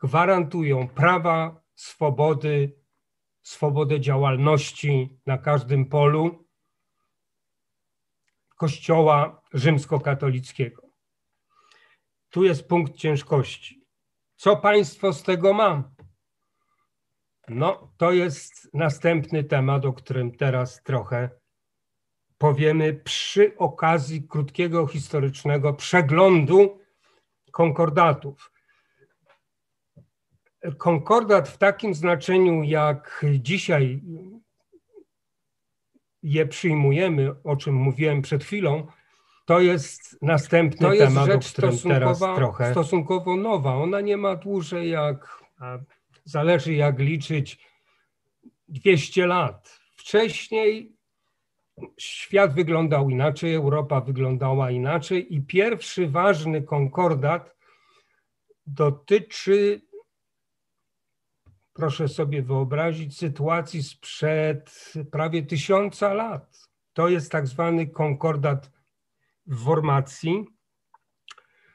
gwarantują 0.00 0.88
prawa, 0.88 1.60
swobody, 1.74 2.85
swobodę 3.46 4.00
działalności 4.00 5.18
na 5.26 5.38
każdym 5.38 5.86
polu 5.86 6.46
Kościoła 8.56 9.42
rzymskokatolickiego. 9.52 10.82
Tu 12.30 12.44
jest 12.44 12.68
punkt 12.68 12.96
ciężkości. 12.96 13.84
Co 14.36 14.56
państwo 14.56 15.12
z 15.12 15.22
tego 15.22 15.52
ma? 15.52 15.90
No, 17.48 17.92
to 17.96 18.12
jest 18.12 18.74
następny 18.74 19.44
temat, 19.44 19.84
o 19.84 19.92
którym 19.92 20.36
teraz 20.36 20.82
trochę 20.82 21.30
powiemy 22.38 22.94
przy 22.94 23.56
okazji 23.56 24.28
krótkiego 24.28 24.86
historycznego 24.86 25.74
przeglądu 25.74 26.80
konkordatów. 27.52 28.55
Konkordat 30.78 31.48
w 31.48 31.58
takim 31.58 31.94
znaczeniu, 31.94 32.62
jak 32.62 33.24
dzisiaj 33.40 34.02
je 36.22 36.46
przyjmujemy, 36.46 37.34
o 37.44 37.56
czym 37.56 37.74
mówiłem 37.74 38.22
przed 38.22 38.44
chwilą, 38.44 38.86
to 39.44 39.60
jest 39.60 40.18
następny 40.22 40.86
to 40.86 40.94
jest 40.94 41.06
temat, 41.06 41.26
rzecz 41.26 41.48
o 41.48 41.52
którym 41.52 41.78
teraz 41.78 42.18
trochę. 42.18 42.70
stosunkowo 42.70 43.36
nowa. 43.36 43.74
Ona 43.74 44.00
nie 44.00 44.16
ma 44.16 44.36
dłużej 44.36 44.90
jak, 44.90 45.44
zależy 46.24 46.74
jak 46.74 46.98
liczyć, 46.98 47.58
200 48.68 49.26
lat. 49.26 49.80
Wcześniej 49.96 50.96
świat 51.98 52.54
wyglądał 52.54 53.10
inaczej, 53.10 53.54
Europa 53.54 54.00
wyglądała 54.00 54.70
inaczej 54.70 55.34
i 55.34 55.42
pierwszy 55.42 56.08
ważny 56.08 56.62
konkordat 56.62 57.56
dotyczy 58.66 59.82
proszę 61.76 62.08
sobie 62.08 62.42
wyobrazić, 62.42 63.18
sytuacji 63.18 63.82
sprzed 63.82 64.92
prawie 65.10 65.42
tysiąca 65.42 66.14
lat. 66.14 66.68
To 66.92 67.08
jest 67.08 67.32
tak 67.32 67.46
zwany 67.46 67.86
konkordat 67.86 68.70
w 69.46 69.64
formacji, 69.64 70.46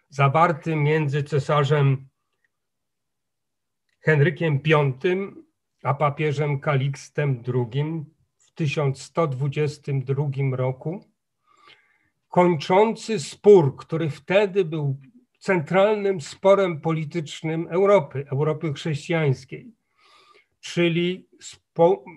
zawarty 0.10 0.76
między 0.76 1.24
cesarzem 1.24 2.08
Henrykiem 4.00 4.60
V 4.66 4.94
a 5.84 5.94
papieżem 5.94 6.60
Kalikstem 6.60 7.44
II 7.54 8.06
w 8.38 8.52
1122 8.52 10.26
roku, 10.52 11.06
kończący 12.28 13.20
spór, 13.20 13.78
który 13.78 14.10
wtedy 14.10 14.66
był 14.66 15.00
centralnym 15.40 16.22
sporem 16.22 16.82
politycznym 16.82 17.68
Europy, 17.68 18.26
Europy 18.32 18.74
chrześcijańskiej 18.74 19.81
czyli 20.62 21.30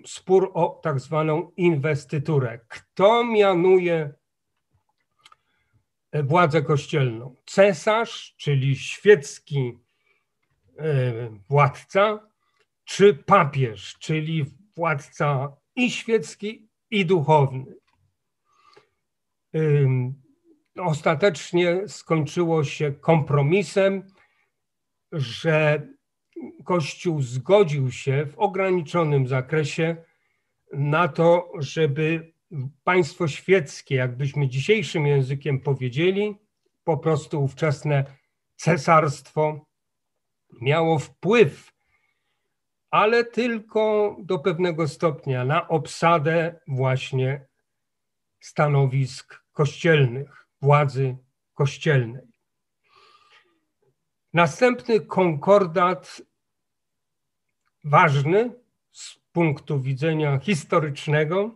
spór 0.05 0.51
o 0.53 0.79
tak 0.83 0.99
zwaną 0.99 1.51
inwestyturę. 1.57 2.59
Kto 2.67 3.23
mianuje 3.23 4.13
e, 6.11 6.23
władzę 6.23 6.61
kościelną? 6.61 7.35
Cesarz, 7.45 8.35
czyli 8.37 8.75
świecki 8.75 9.79
e, 10.77 11.29
władca, 11.49 12.29
czy 12.83 13.13
papież, 13.13 13.97
czyli 13.99 14.45
władca 14.75 15.57
i 15.75 15.91
świecki, 15.91 16.69
i 16.89 17.05
duchowny. 17.05 17.75
Ostatecznie 20.77 21.87
skończyło 21.87 22.63
się 22.63 22.91
kompromisem, 22.91 24.07
że 25.11 25.87
Kościół 26.63 27.21
zgodził 27.21 27.91
się 27.91 28.25
w 28.25 28.39
ograniczonym 28.39 29.27
zakresie 29.27 29.97
na 30.73 31.07
to, 31.07 31.51
żeby 31.59 32.33
państwo 32.83 33.27
świeckie, 33.27 33.95
jakbyśmy 33.95 34.47
dzisiejszym 34.47 35.07
językiem 35.07 35.59
powiedzieli, 35.59 36.35
po 36.83 36.97
prostu 36.97 37.43
ówczesne 37.43 38.03
cesarstwo 38.55 39.65
miało 40.61 40.99
wpływ, 40.99 41.71
ale 42.91 43.23
tylko 43.23 44.15
do 44.19 44.39
pewnego 44.39 44.87
stopnia 44.87 45.45
na 45.45 45.67
obsadę 45.67 46.59
właśnie 46.67 47.45
stanowisk 48.39 49.43
kościelnych, 49.51 50.47
władzy 50.61 51.17
kościelnej. 51.53 52.34
Następny 54.35 54.99
konkordat 54.99 56.21
ważny 57.83 58.53
z 58.91 59.19
punktu 59.31 59.81
widzenia 59.81 60.39
historycznego 60.39 61.51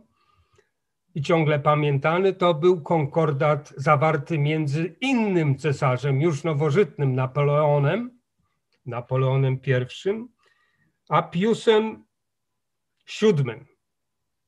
i 1.16 1.22
ciągle 1.22 1.60
pamiętany, 1.60 2.34
to 2.34 2.54
był 2.54 2.82
konkordat 2.82 3.74
zawarty 3.78 4.38
między 4.38 4.96
innym 5.02 5.58
cesarzem, 5.58 6.22
już 6.22 6.44
nowożytnym 6.44 7.16
Napoleonem, 7.16 8.20
Napoleonem 8.86 9.54
I, 9.54 9.60
a 11.10 11.22
Piusem 11.22 12.06
VII. 13.22 13.66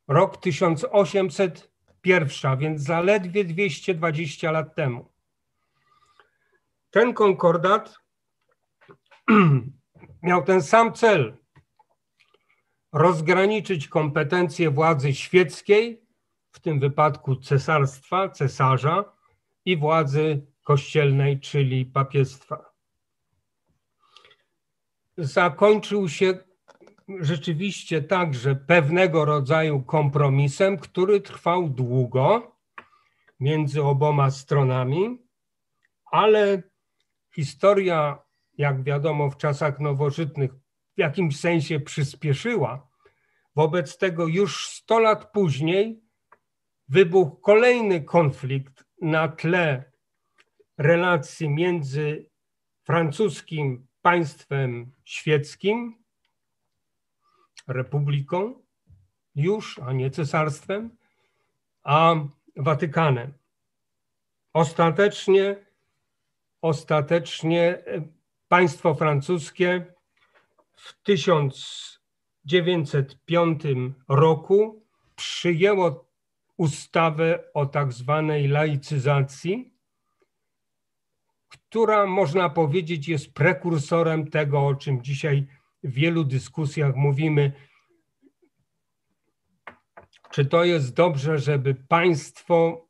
Rok 0.08 0.38
1801, 0.38 2.58
więc 2.58 2.82
zaledwie 2.82 3.46
220 3.46 4.52
lat 4.52 4.76
temu. 4.76 5.12
Ten 6.92 7.14
konkordat 7.14 8.01
miał 10.24 10.44
ten 10.44 10.62
sam 10.62 10.94
cel 10.94 11.38
rozgraniczyć 12.94 13.88
kompetencje 13.88 14.72
władzy 14.72 15.14
świeckiej, 15.14 16.02
w 16.52 16.60
tym 16.60 16.80
wypadku 16.80 17.36
cesarstwa, 17.36 18.30
cesarza 18.30 19.06
i 19.66 19.78
władzy 19.78 20.46
kościelnej, 20.64 21.40
czyli 21.40 21.86
papiestwa. 21.86 22.72
Zakończył 25.18 26.10
się 26.10 26.38
rzeczywiście 27.20 28.02
także 28.02 28.56
pewnego 28.56 29.26
rodzaju 29.26 29.84
kompromisem, 29.84 30.78
który 30.78 31.22
trwał 31.22 31.70
długo 31.70 32.56
między 33.40 33.84
oboma 33.84 34.32
stronami, 34.32 35.18
ale 36.12 36.64
historia, 37.36 38.20
jak 38.62 38.84
wiadomo, 38.84 39.30
w 39.30 39.38
czasach 39.38 39.80
nowożytnych 39.80 40.52
w 40.96 40.98
jakimś 40.98 41.40
sensie 41.40 41.80
przyspieszyła. 41.80 42.88
Wobec 43.56 43.98
tego 43.98 44.28
już 44.28 44.68
100 44.70 45.00
lat 45.00 45.32
później 45.32 46.02
wybuchł 46.88 47.36
kolejny 47.36 48.02
konflikt 48.02 48.86
na 49.02 49.28
tle 49.28 49.92
relacji 50.78 51.50
między 51.50 52.30
francuskim 52.84 53.88
państwem 54.02 54.92
świeckim, 55.04 56.04
republiką 57.68 58.64
już, 59.36 59.80
a 59.80 59.94
nie 59.94 60.12
cesarstwem, 60.12 60.98
a 61.84 62.16
Watykanem. 62.56 63.34
Ostatecznie, 64.54 65.56
ostatecznie 66.62 67.84
państwo 68.52 68.96
francuskie 68.96 69.94
w 70.74 71.04
1905 71.04 73.64
roku 74.10 74.86
przyjęło 75.16 76.12
ustawę 76.58 77.44
o 77.54 77.66
tak 77.66 77.94
zwanej 77.94 78.48
laicyzacji, 78.48 79.74
która 81.50 82.06
można 82.06 82.50
powiedzieć 82.50 83.08
jest 83.08 83.34
prekursorem 83.34 84.30
tego, 84.30 84.68
o 84.68 84.76
czym 84.76 85.04
dzisiaj 85.04 85.48
w 85.84 85.94
wielu 85.94 86.24
dyskusjach 86.24 86.96
mówimy. 86.96 87.52
Czy 90.32 90.46
to 90.46 90.64
jest 90.64 90.94
dobrze, 90.94 91.40
żeby 91.40 91.76
państwo 91.76 92.88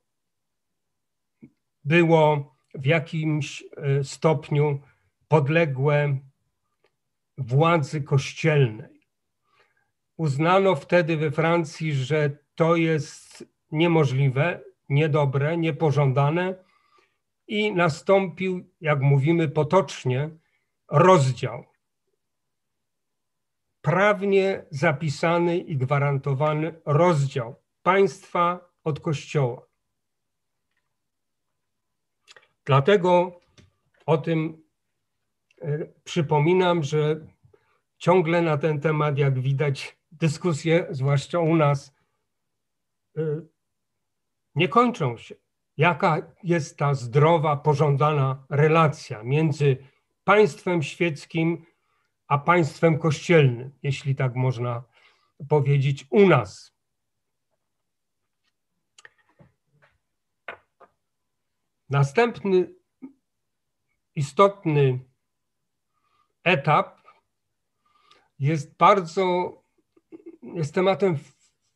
było 1.84 2.56
w 2.74 2.86
jakimś 2.86 3.64
e, 3.78 4.04
stopniu 4.04 4.80
podległe 5.32 6.20
władzy 7.38 8.02
kościelnej. 8.02 9.02
Uznano 10.18 10.76
wtedy 10.76 11.18
we 11.18 11.32
Francji, 11.32 11.94
że 11.94 12.38
to 12.56 12.76
jest 12.76 13.46
niemożliwe, 13.72 14.62
niedobre, 14.90 15.58
niepożądane 15.58 16.56
i 17.48 17.72
nastąpił, 17.72 18.70
jak 18.82 19.02
mówimy 19.02 19.50
potocznie, 19.50 20.30
rozdział. 20.88 21.66
Prawnie 23.82 24.66
zapisany 24.70 25.58
i 25.58 25.78
gwarantowany 25.78 26.82
rozdział 26.86 27.56
państwa 27.84 28.70
od 28.84 29.00
kościoła. 29.00 29.62
Dlatego 32.66 33.40
o 34.06 34.18
tym 34.18 34.71
przypominam, 36.04 36.84
że 36.84 37.28
ciągle 37.98 38.42
na 38.42 38.58
ten 38.58 38.80
temat, 38.80 39.18
jak 39.18 39.40
widać, 39.40 39.98
dyskusje, 40.12 40.88
zwłaszcza 40.90 41.40
u 41.40 41.56
nas, 41.56 41.96
e, 43.18 43.22
nie 44.56 44.68
kończą 44.68 45.18
się. 45.18 45.36
Jaka 45.78 46.36
jest 46.44 46.78
ta 46.78 46.94
zdrowa, 46.94 47.56
pożądana 47.58 48.46
relacja 48.50 49.24
między 49.24 49.78
państwem 50.24 50.84
świeckim 50.84 51.66
a 52.28 52.38
państwem 52.38 53.00
kościelnym, 53.00 53.72
jeśli 53.84 54.16
tak 54.16 54.36
można 54.36 54.84
powiedzieć, 55.50 56.08
u 56.10 56.28
nas. 56.28 56.74
Następny 61.90 62.74
istotny 64.16 65.00
etap 66.44 67.02
jest 68.40 68.78
bardzo, 68.78 69.54
jest 70.42 70.76
tematem 70.76 71.18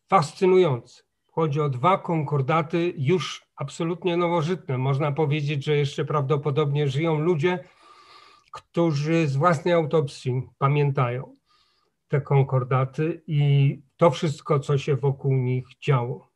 fascynujący. 0.07 1.03
Chodzi 1.31 1.61
o 1.61 1.69
dwa 1.69 1.97
konkordaty 1.97 2.93
już 2.97 3.45
absolutnie 3.55 4.17
nowożytne. 4.17 4.77
Można 4.77 5.11
powiedzieć, 5.11 5.65
że 5.65 5.77
jeszcze 5.77 6.05
prawdopodobnie 6.05 6.87
żyją 6.87 7.19
ludzie, 7.19 7.63
którzy 8.51 9.27
z 9.27 9.35
własnej 9.35 9.73
autopsji 9.73 10.41
pamiętają 10.57 11.33
te 12.07 12.21
konkordaty 12.21 13.23
i 13.27 13.81
to 13.97 14.11
wszystko, 14.11 14.59
co 14.59 14.77
się 14.77 14.95
wokół 14.95 15.33
nich 15.33 15.67
działo. 15.83 16.29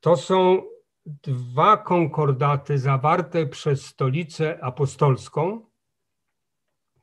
To 0.00 0.16
są 0.16 0.62
dwa 1.06 1.76
konkordaty 1.76 2.78
zawarte 2.78 3.46
przez 3.46 3.86
Stolicę 3.86 4.64
Apostolską, 4.64 5.67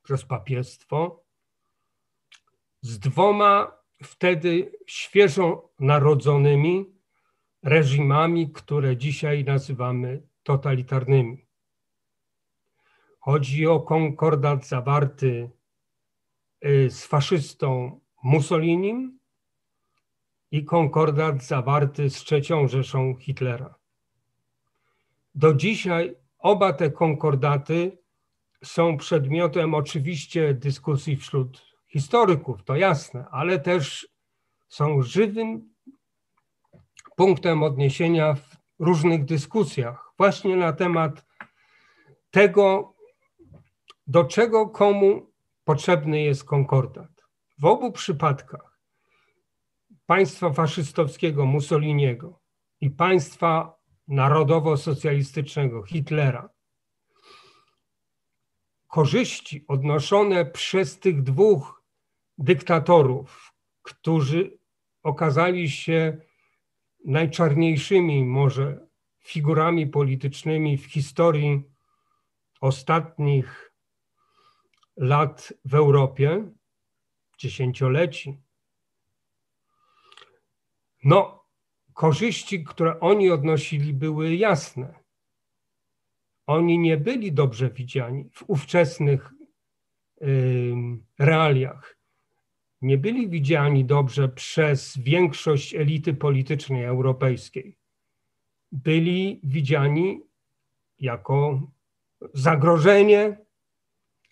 przez 0.05 0.25
papiestwo, 0.25 1.23
z 2.81 2.99
dwoma 2.99 3.71
wtedy 4.03 4.71
świeżo 4.87 5.69
narodzonymi 5.79 6.85
reżimami, 7.63 8.51
które 8.51 8.97
dzisiaj 8.97 9.43
nazywamy 9.43 10.21
totalitarnymi. 10.43 11.45
Chodzi 13.19 13.67
o 13.67 13.79
konkordat 13.79 14.67
zawarty 14.67 15.49
y, 16.65 16.89
z 16.89 17.05
faszystą 17.05 17.99
Mussolinim 18.23 19.19
i 20.51 20.65
konkordat 20.65 21.43
zawarty 21.43 22.09
z 22.09 22.15
trzecią 22.15 22.67
Rzeszą 22.67 23.15
Hitlera. 23.15 23.75
Do 25.35 25.53
dzisiaj 25.53 26.15
oba 26.39 26.73
te 26.73 26.91
konkordaty 26.91 28.04
są 28.65 28.97
przedmiotem 28.97 29.73
oczywiście 29.73 30.53
dyskusji 30.53 31.17
wśród 31.17 31.65
historyków, 31.87 32.63
to 32.63 32.75
jasne, 32.75 33.25
ale 33.31 33.59
też 33.59 34.07
są 34.67 35.01
żywym 35.01 35.73
punktem 37.15 37.63
odniesienia 37.63 38.33
w 38.33 38.57
różnych 38.79 39.25
dyskusjach, 39.25 40.11
właśnie 40.17 40.55
na 40.55 40.73
temat 40.73 41.25
tego, 42.31 42.93
do 44.07 44.23
czego 44.23 44.69
komu 44.69 45.31
potrzebny 45.63 46.21
jest 46.21 46.43
konkordat. 46.43 47.11
W 47.57 47.65
obu 47.65 47.91
przypadkach 47.91 48.79
państwa 50.05 50.53
faszystowskiego 50.53 51.45
Mussoliniego 51.45 52.39
i 52.81 52.89
państwa 52.89 53.75
narodowo-socjalistycznego 54.07 55.83
Hitlera 55.83 56.54
korzyści 58.95 59.65
odnoszone 59.67 60.45
przez 60.45 60.99
tych 60.99 61.23
dwóch 61.23 61.83
dyktatorów, 62.37 63.53
którzy 63.81 64.57
okazali 65.03 65.69
się 65.69 66.17
najczarniejszymi 67.05 68.25
może 68.25 68.87
figurami 69.19 69.87
politycznymi 69.87 70.77
w 70.77 70.85
historii 70.85 71.63
ostatnich 72.61 73.73
lat 74.97 75.53
w 75.65 75.75
Europie, 75.75 76.51
dziesięcioleci. 77.37 78.41
No, 81.03 81.45
korzyści, 81.93 82.63
które 82.63 82.99
oni 82.99 83.29
odnosili, 83.31 83.93
były 83.93 84.35
jasne. 84.35 85.04
Oni 86.47 86.79
nie 86.79 86.97
byli 86.97 87.31
dobrze 87.31 87.69
widziani 87.69 88.29
w 88.33 88.43
ówczesnych 88.47 89.33
realiach. 91.19 91.97
Nie 92.81 92.97
byli 92.97 93.29
widziani 93.29 93.85
dobrze 93.85 94.29
przez 94.29 94.97
większość 94.97 95.75
elity 95.75 96.13
politycznej 96.13 96.83
europejskiej. 96.83 97.77
Byli 98.71 99.39
widziani 99.43 100.21
jako 100.99 101.61
zagrożenie, 102.33 103.37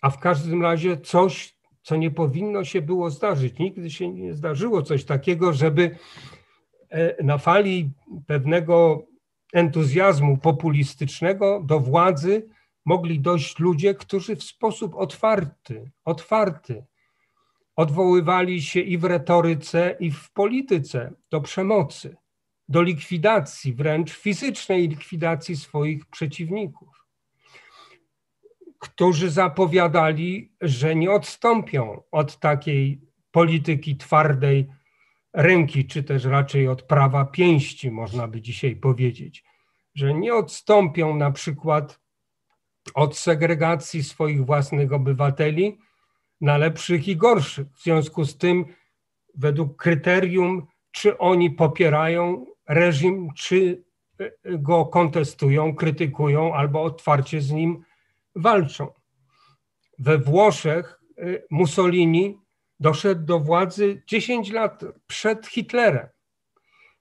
a 0.00 0.10
w 0.10 0.18
każdym 0.18 0.62
razie 0.62 0.96
coś, 0.96 1.56
co 1.82 1.96
nie 1.96 2.10
powinno 2.10 2.64
się 2.64 2.82
było 2.82 3.10
zdarzyć. 3.10 3.58
Nigdy 3.58 3.90
się 3.90 4.08
nie 4.08 4.34
zdarzyło 4.34 4.82
coś 4.82 5.04
takiego, 5.04 5.52
żeby 5.52 5.96
e, 6.90 7.24
na 7.24 7.38
fali 7.38 7.90
pewnego 8.26 9.06
entuzjazmu 9.54 10.38
populistycznego 10.38 11.62
do 11.64 11.80
władzy 11.80 12.48
mogli 12.84 13.20
dojść 13.20 13.58
ludzie, 13.58 13.94
którzy 13.94 14.36
w 14.36 14.42
sposób 14.42 14.94
otwarty, 14.94 15.90
otwarty 16.04 16.84
odwoływali 17.76 18.62
się 18.62 18.80
i 18.80 18.98
w 18.98 19.04
retoryce, 19.04 19.96
i 20.00 20.10
w 20.10 20.32
polityce 20.32 21.12
do 21.30 21.40
przemocy, 21.40 22.16
do 22.68 22.82
likwidacji, 22.82 23.74
wręcz 23.74 24.12
fizycznej 24.12 24.88
likwidacji 24.88 25.56
swoich 25.56 26.06
przeciwników, 26.06 27.06
którzy 28.78 29.30
zapowiadali, 29.30 30.52
że 30.60 30.96
nie 30.96 31.10
odstąpią 31.10 32.02
od 32.10 32.38
takiej 32.38 33.00
polityki 33.30 33.96
twardej 33.96 34.68
ręki, 35.32 35.86
czy 35.86 36.02
też 36.02 36.24
raczej 36.24 36.68
od 36.68 36.82
prawa 36.82 37.24
pięści, 37.24 37.90
można 37.90 38.28
by 38.28 38.40
dzisiaj 38.40 38.76
powiedzieć, 38.76 39.43
że 39.94 40.14
nie 40.14 40.34
odstąpią 40.34 41.16
na 41.16 41.30
przykład 41.30 42.00
od 42.94 43.18
segregacji 43.18 44.04
swoich 44.04 44.46
własnych 44.46 44.92
obywateli 44.92 45.78
na 46.40 46.56
lepszych 46.56 47.08
i 47.08 47.16
gorszych. 47.16 47.66
W 47.74 47.82
związku 47.82 48.24
z 48.24 48.38
tym, 48.38 48.64
według 49.34 49.76
kryterium, 49.76 50.66
czy 50.90 51.18
oni 51.18 51.50
popierają 51.50 52.46
reżim, 52.68 53.28
czy 53.36 53.84
e, 54.18 54.58
go 54.58 54.84
kontestują, 54.84 55.74
krytykują 55.74 56.54
albo 56.54 56.82
otwarcie 56.82 57.40
z 57.40 57.50
nim 57.50 57.84
walczą. 58.36 58.92
We 59.98 60.18
Włoszech 60.18 61.00
e, 61.18 61.24
Mussolini 61.50 62.38
doszedł 62.80 63.24
do 63.24 63.40
władzy 63.40 64.02
10 64.06 64.50
lat 64.52 64.84
przed 65.06 65.46
Hitlerem 65.46 66.13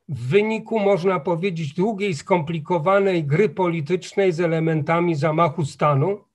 w 0.10 0.28
wyniku, 0.28 0.80
można 0.80 1.20
powiedzieć, 1.20 1.74
długiej, 1.74 2.14
skomplikowanej 2.14 3.24
gry 3.24 3.50
politycznej 3.50 4.32
z 4.32 4.40
elementami 4.40 5.16
zamachu 5.16 5.66
stanu 5.66 6.26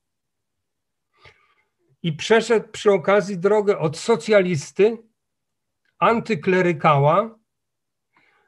i 2.03 2.13
przeszedł 2.13 2.69
przy 2.69 2.93
okazji 2.93 3.39
drogę 3.39 3.79
od 3.79 3.99
socjalisty, 3.99 4.99
antyklerykała 5.99 7.39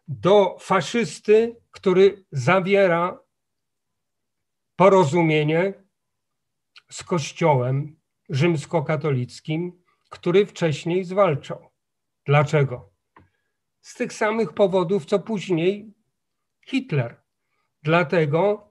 do 0.08 0.56
faszysty, 0.60 1.56
który 1.70 2.24
zawiera 2.32 3.18
porozumienie 4.76 5.74
z 6.90 7.02
Kościołem 7.02 8.00
rzymskokatolickim, 8.28 9.82
który 10.08 10.46
wcześniej 10.46 11.04
zwalczał. 11.04 11.70
Dlaczego? 12.24 12.89
Z 13.80 13.94
tych 13.94 14.12
samych 14.12 14.52
powodów, 14.52 15.06
co 15.06 15.18
później 15.18 15.94
Hitler. 16.66 17.16
Dlatego, 17.82 18.68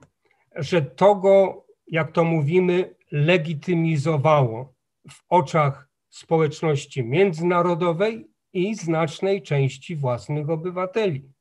że 0.55 0.81
to 0.81 1.15
go, 1.15 1.65
jak 1.87 2.11
to 2.11 2.23
mówimy, 2.23 2.95
legitymizowało 3.11 4.73
w 5.09 5.23
oczach 5.29 5.89
społeczności 6.09 7.03
międzynarodowej 7.03 8.31
i 8.53 8.75
znacznej 8.75 9.41
części 9.41 9.95
własnych 9.95 10.49
obywateli, 10.49 11.31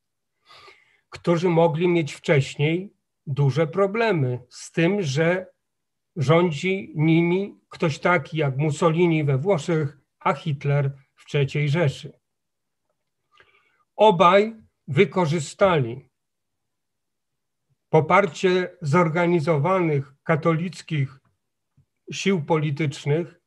którzy 1.10 1.48
mogli 1.48 1.88
mieć 1.88 2.12
wcześniej 2.12 2.92
duże 3.26 3.66
problemy 3.66 4.40
z 4.48 4.72
tym, 4.72 5.02
że 5.02 5.46
rządzi 6.16 6.92
nimi 6.96 7.54
ktoś 7.68 7.98
taki 7.98 8.36
jak 8.36 8.56
Mussolini 8.56 9.24
we 9.24 9.38
Włoszech, 9.38 9.98
a 10.20 10.32
Hitler 10.34 10.92
w 11.14 11.34
III 11.34 11.68
Rzeszy. 11.68 12.17
Obaj 13.98 14.56
wykorzystali 14.88 16.08
poparcie 17.88 18.76
zorganizowanych 18.82 20.14
katolickich 20.22 21.18
sił 22.12 22.44
politycznych 22.44 23.40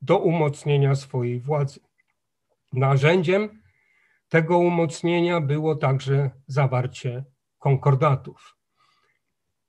do 0.00 0.18
umocnienia 0.18 0.94
swojej 0.94 1.40
władzy. 1.40 1.80
Narzędziem 2.72 3.62
tego 4.28 4.58
umocnienia 4.58 5.40
było 5.40 5.76
także 5.76 6.30
zawarcie 6.46 7.24
konkordatów 7.58 8.56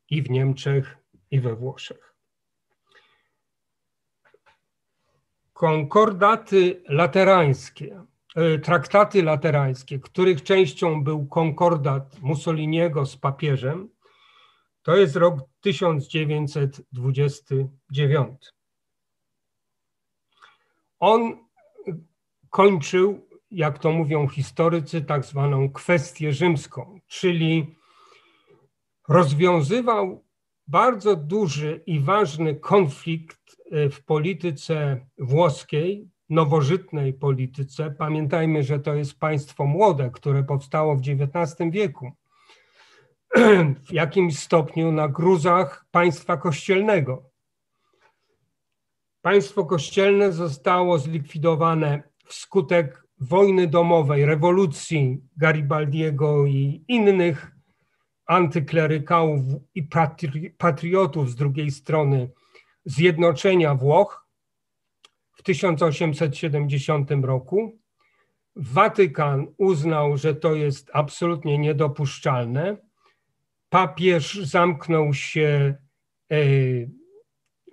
i 0.10 0.22
w 0.22 0.30
Niemczech, 0.30 0.98
i 1.32 1.40
we 1.40 1.56
Włoszech. 1.56 2.16
Konkordaty 5.54 6.84
laterańskie 6.88 8.06
traktaty 8.64 9.24
laterańskie, 9.24 10.00
których 10.00 10.44
częścią 10.44 11.04
był 11.04 11.26
konkordat 11.26 12.22
Mussoliniego 12.22 13.06
z 13.06 13.18
papieżem, 13.18 13.90
to 14.82 14.96
jest 14.96 15.16
rok 15.16 15.40
1929. 15.62 18.40
On 21.00 21.38
kończył, 22.50 23.28
jak 23.52 23.80
to 23.80 23.92
mówią 23.92 24.28
historycy, 24.28 25.02
tak 25.02 25.26
zwaną 25.26 25.72
kwestię 25.72 26.34
rzymską, 26.34 27.00
czyli 27.08 27.76
rozwiązywał 29.08 30.24
bardzo 30.68 31.16
duży 31.16 31.84
i 31.86 32.00
ważny 32.00 32.56
konflikt 32.56 33.58
e, 33.72 33.90
w 33.90 34.04
polityce 34.04 35.06
włoskiej, 35.18 36.10
nowożytnej 36.30 37.14
polityce. 37.14 37.92
Pamiętajmy, 37.92 38.64
że 38.64 38.80
to 38.80 38.96
jest 38.96 39.20
państwo 39.20 39.66
młode, 39.66 40.10
które 40.14 40.44
powstało 40.44 40.96
w 40.96 41.00
XIX 41.00 41.72
wieku, 41.72 42.12
w 43.88 43.92
jakimś 43.92 44.40
stopniu 44.40 44.92
na 44.92 45.08
gruzach 45.08 45.86
państwa 45.92 46.38
kościelnego. 46.38 47.30
Państwo 49.22 49.66
kościelne 49.66 50.32
zostało 50.32 51.00
zlikwidowane 51.00 52.04
wskutek 52.26 53.04
wojny 53.20 53.68
domowej, 53.68 54.26
rewolucji 54.26 55.22
Garibaldiego 55.38 56.46
i 56.46 56.84
innych 56.88 57.52
antyklerykałów 58.26 59.42
i 59.76 59.90
patriotów 60.58 61.30
z 61.30 61.36
drugiej 61.36 61.72
strony, 61.72 62.30
zjednoczenia 62.86 63.76
Włoch 63.76 64.27
1870 65.48 67.12
roku. 67.22 67.80
Watykan 68.56 69.48
uznał, 69.58 70.18
że 70.18 70.36
to 70.36 70.56
jest 70.56 70.90
absolutnie 70.94 71.58
niedopuszczalne. 71.58 72.78
Papież 73.70 74.40
zamknął 74.44 75.14
się 75.14 75.76
e, 76.32 76.38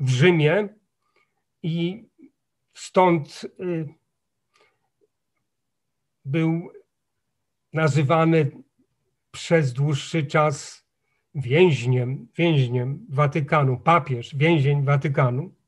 w 0.01 0.09
Rzymie 0.09 0.69
i 1.63 2.09
stąd 2.75 3.43
e, 3.45 3.85
był 6.25 6.71
nazywany 7.73 8.51
przez 9.31 9.73
dłuższy 9.73 10.27
czas 10.27 10.85
więźniem, 11.35 12.29
więźniem 12.37 13.07
Watykanu, 13.09 13.77
papież, 13.77 14.37
więzień 14.37 14.85
Watykanu. 14.85 15.64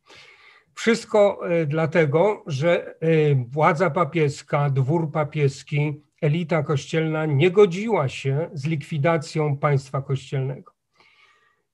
Wszystko 0.76 1.50
e, 1.50 1.66
dlatego, 1.66 2.44
że 2.46 2.94
e, 3.00 3.34
władza 3.48 3.90
papieska, 3.90 4.70
dwór 4.70 5.12
papieski, 5.12 6.02
elita 6.22 6.62
kościelna 6.62 7.26
nie 7.26 7.50
godziła 7.50 8.08
się 8.08 8.50
z 8.52 8.66
likwidacją 8.66 9.56
państwa 9.58 10.02
kościelnego. 10.02 10.72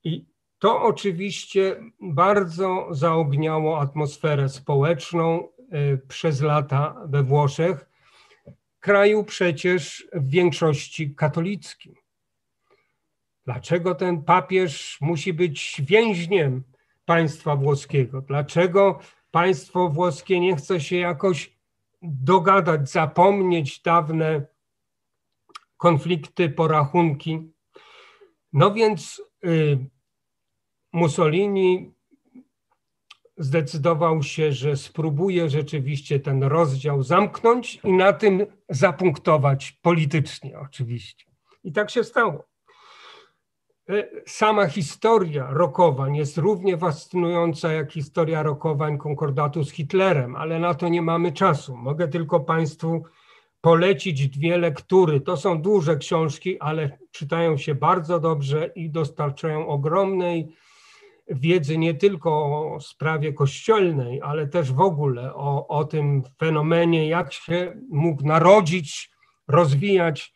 I 0.04 0.26
to 0.58 0.82
oczywiście 0.82 1.76
bardzo 2.00 2.88
zaogniało 2.90 3.80
atmosferę 3.80 4.48
społeczną 4.48 5.48
e, 5.48 5.96
przez 5.96 6.40
lata 6.40 6.96
we 7.06 7.22
Włoszech. 7.22 7.88
kraju 8.80 9.24
przecież 9.24 10.06
w 10.12 10.28
większości 10.28 11.14
katolickim. 11.14 11.94
Dlaczego 13.44 13.94
ten 13.94 14.22
papież 14.22 14.98
musi 15.00 15.32
być 15.32 15.82
więźniem 15.84 16.71
państwa 17.04 17.56
włoskiego? 17.56 18.20
Dlaczego 18.20 18.98
państwo 19.30 19.88
włoskie 19.88 20.40
nie 20.40 20.56
chce 20.56 20.80
się 20.80 20.96
jakoś 20.96 21.56
dogadać, 22.02 22.90
zapomnieć 22.90 23.82
dawne 23.82 24.46
konflikty, 25.76 26.50
porachunki? 26.50 27.52
No 28.52 28.74
więc 28.74 29.22
y, 29.44 29.78
Mussolini 30.92 31.94
zdecydował 33.36 34.22
się, 34.22 34.52
że 34.52 34.76
spróbuje 34.76 35.50
rzeczywiście 35.50 36.20
ten 36.20 36.42
rozdział 36.42 37.02
zamknąć 37.02 37.80
i 37.84 37.92
na 37.92 38.12
tym 38.12 38.46
zapunktować 38.68 39.72
politycznie, 39.72 40.58
oczywiście. 40.58 41.24
I 41.64 41.72
tak 41.72 41.90
się 41.90 42.04
stało. 42.04 42.51
E, 43.92 44.09
sama 44.26 44.66
historia 44.66 45.46
rokowań 45.50 46.16
jest 46.16 46.38
równie 46.38 46.78
fascynująca 46.78 47.72
jak 47.72 47.92
historia 47.92 48.42
rokowań 48.42 48.98
konkordatu 48.98 49.64
z 49.64 49.70
Hitlerem, 49.70 50.37
ale 50.37 50.59
na 50.59 50.74
to 50.74 50.88
nie 50.88 51.02
mamy 51.02 51.33
czasu. 51.33 51.76
Mogę 51.76 52.09
tylko 52.09 52.40
Państwu 52.40 53.02
polecić 53.61 54.28
dwie 54.28 54.59
lektury. 54.59 55.20
To 55.20 55.37
są 55.37 55.62
duże 55.62 55.96
książki, 55.96 56.61
ale 56.61 56.98
czytają 57.11 57.57
się 57.57 57.74
bardzo 57.74 58.20
dobrze 58.20 58.66
i 58.74 58.90
dostarczają 58.90 59.66
ogromnej 59.68 60.57
wiedzy 61.28 61.78
nie 61.78 61.94
tylko 61.94 62.31
o 62.74 62.81
sprawie 62.81 63.33
kościelnej, 63.33 64.20
ale 64.22 64.46
też 64.46 64.72
w 64.72 64.81
ogóle 64.81 65.35
o, 65.35 65.68
o 65.68 65.85
tym 65.85 66.22
fenomenie, 66.38 67.09
jak 67.09 67.33
się 67.33 67.76
mógł 67.90 68.26
narodzić, 68.26 69.11
rozwijać 69.48 70.35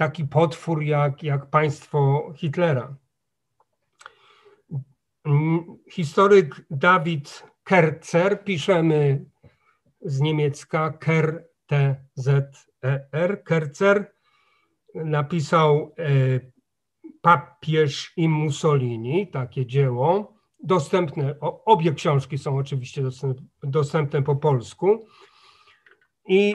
taki 0.00 0.24
potwór 0.24 0.82
jak, 0.82 1.22
jak 1.22 1.46
państwo 1.46 2.32
Hitlera. 2.36 2.96
Historyk 5.90 6.66
Dawid 6.70 7.44
Kerzer, 7.64 8.44
piszemy 8.44 9.24
z 10.00 10.20
niemiecka 10.20 10.90
Ker, 10.90 11.48
T, 11.66 11.96
Z, 12.14 12.56
E, 12.84 13.08
R, 13.12 13.44
Kerzer, 13.44 14.12
napisał 14.94 15.94
e, 15.98 16.40
Papież 17.20 18.12
i 18.16 18.28
Mussolini, 18.28 19.28
takie 19.28 19.66
dzieło, 19.66 20.34
dostępne, 20.62 21.34
obie 21.64 21.92
książki 21.92 22.38
są 22.38 22.56
oczywiście 22.56 23.02
dostępne 23.62 24.22
po 24.22 24.36
polsku 24.36 25.06
i 26.30 26.54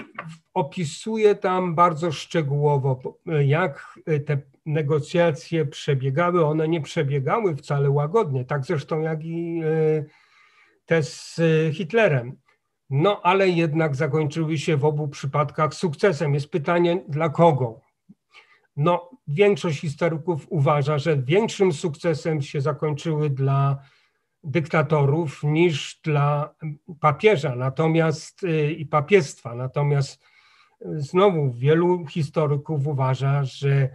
opisuje 0.54 1.36
tam 1.36 1.76
bardzo 1.76 2.12
szczegółowo, 2.12 3.20
jak 3.46 4.00
te 4.26 4.38
negocjacje 4.66 5.66
przebiegały. 5.66 6.46
One 6.46 6.68
nie 6.68 6.82
przebiegały 6.82 7.56
wcale 7.56 7.90
łagodnie, 7.90 8.46
tak 8.46 8.66
zresztą 8.66 9.00
jak 9.00 9.24
i 9.24 9.62
e, 9.64 10.06
te 10.86 11.04
z 11.04 11.42
Hitlerem. 11.74 12.38
No 12.90 13.22
ale 13.24 13.50
jednak 13.50 13.96
zakończyły 13.96 14.58
się 14.58 14.78
w 14.78 14.86
obu 14.86 15.08
przypadkach 15.08 15.74
sukcesem. 15.74 16.34
Jest 16.34 16.52
pytanie, 16.52 17.04
dla 17.08 17.30
kogo? 17.30 17.82
No, 18.76 19.10
większość 19.28 19.82
historyków 19.82 20.48
uważa, 20.50 20.98
że 20.98 21.18
większym 21.18 21.74
sukcesem 21.74 22.42
się 22.42 22.62
zakończyły 22.62 23.30
dla 23.30 23.78
dyktatorów 24.46 25.44
niż 25.44 26.00
dla 26.04 26.56
papieża, 27.00 27.56
natomiast 27.56 28.44
y, 28.44 28.72
i 28.72 28.86
papiestwa. 28.86 29.56
Natomiast 29.56 30.24
y, 30.82 31.02
znowu 31.02 31.54
wielu 31.54 32.06
historyków 32.06 32.88
uważa, 32.88 33.44
że 33.44 33.90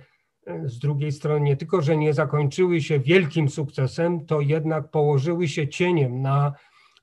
y, 0.49 0.69
z 0.69 0.79
drugiej 0.79 1.13
strony 1.13 1.41
nie 1.41 1.57
tylko, 1.57 1.83
że 1.83 1.97
nie 1.97 2.15
zakończyły 2.15 2.81
się 2.81 3.01
wielkim 3.01 3.49
sukcesem, 3.49 4.27
to 4.27 4.41
jednak 4.41 4.91
położyły 4.91 5.49
się 5.49 5.69
cieniem 5.69 6.23
na 6.23 6.53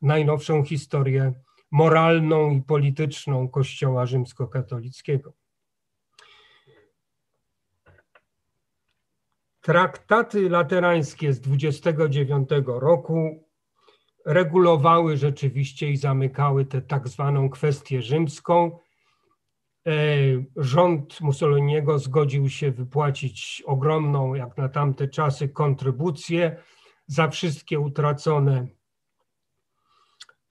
najnowszą 0.02 0.64
historię 0.64 1.34
moralną 1.72 2.52
i 2.52 2.62
polityczną 2.62 3.50
Kościoła 3.50 4.06
rzymskokatolickiego. 4.06 5.34
Traktaty 9.68 10.50
laterańskie 10.50 11.34
z 11.34 11.42
29 11.42 12.50
roku 12.66 13.44
regulowały 14.26 15.18
rzeczywiście 15.18 15.90
i 15.90 15.98
zamykały 15.98 16.66
tę 16.66 16.82
tak 16.82 17.08
zwaną 17.08 17.50
kwestię 17.50 18.02
rzymską. 18.02 18.80
E, 19.88 19.92
rząd 20.56 21.22
Mussoliniego 21.22 22.00
zgodził 22.00 22.50
się 22.50 22.72
wypłacić 22.72 23.64
ogromną, 23.66 24.34
jak 24.34 24.58
na 24.58 24.70
tamte 24.70 25.08
czasy, 25.08 25.50
kontrybucję 25.50 26.64
za 27.08 27.28
wszystkie 27.28 27.80
utracone 27.80 28.68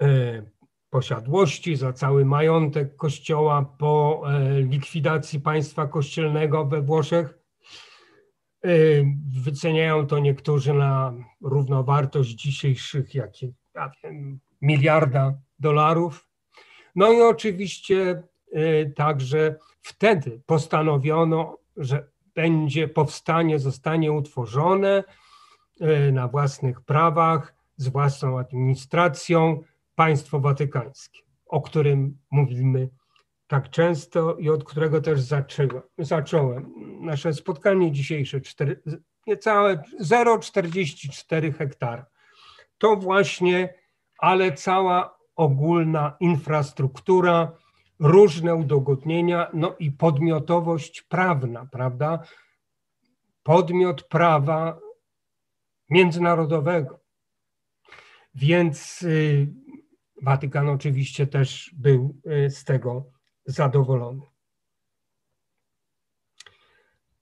e, 0.03 0.43
posiadłości, 0.91 1.77
za 1.77 1.93
cały 1.93 2.25
majątek 2.25 2.97
kościoła 2.97 3.75
po 3.79 4.23
e, 4.27 4.61
likwidacji 4.61 5.41
państwa 5.41 5.87
kościelnego 5.87 6.65
we 6.65 6.83
Włoszech. 6.83 7.46
Y, 8.65 9.05
wyceniają 9.45 10.07
to 10.07 10.19
niektórzy 10.19 10.75
na 10.75 11.15
równowartość 11.41 12.31
dzisiejszych 12.31 13.15
jakich, 13.15 13.51
ja 13.75 13.91
wiem, 14.03 14.41
miliarda 14.63 15.35
dolarów. 15.59 16.29
No 16.95 17.13
i 17.13 17.23
oczywiście 17.23 18.23
y, 18.57 18.93
także 18.97 19.57
wtedy 19.83 20.41
postanowiono, 20.47 21.59
że 21.77 22.09
będzie 22.35 22.89
powstanie, 22.89 23.59
zostanie 23.59 24.13
utworzone 24.13 25.05
y, 25.81 26.13
na 26.13 26.29
własnych 26.29 26.81
prawach, 26.81 27.55
z 27.77 27.89
własną 27.89 28.39
administracją 28.39 29.63
państwo 29.95 30.41
watykańskie, 30.41 31.21
o 31.47 31.61
którym 31.61 32.19
mówimy 32.31 32.89
tak 33.47 33.71
często 33.71 34.37
i 34.37 34.51
od 34.51 34.65
którego 34.65 35.01
też 35.01 35.21
zaczęłem. 35.21 35.83
zacząłem. 35.99 36.73
Nasze 37.01 37.33
spotkanie 37.33 37.93
dzisiejsze, 37.93 38.41
4, 38.41 38.83
niecałe 39.27 39.83
0,44 40.01 41.55
hektara. 41.55 42.07
To 42.79 42.97
właśnie, 42.97 43.75
ale 44.19 44.53
cała 44.53 45.19
ogólna 45.37 46.17
infrastruktura, 46.21 47.53
różne 47.99 48.55
udogodnienia, 48.55 49.51
no 49.55 49.77
i 49.79 49.93
podmiotowość 49.93 51.03
prawna, 51.03 51.67
prawda? 51.73 52.23
Podmiot 53.43 54.03
prawa 54.03 54.79
międzynarodowego. 55.91 57.01
Więc 58.35 59.03
y, 59.03 59.49
Watykan 60.23 60.69
oczywiście 60.69 61.27
też 61.27 61.75
był 61.77 62.21
y, 62.47 62.51
z 62.51 62.65
tego 62.65 63.16
zadowolony. 63.47 64.23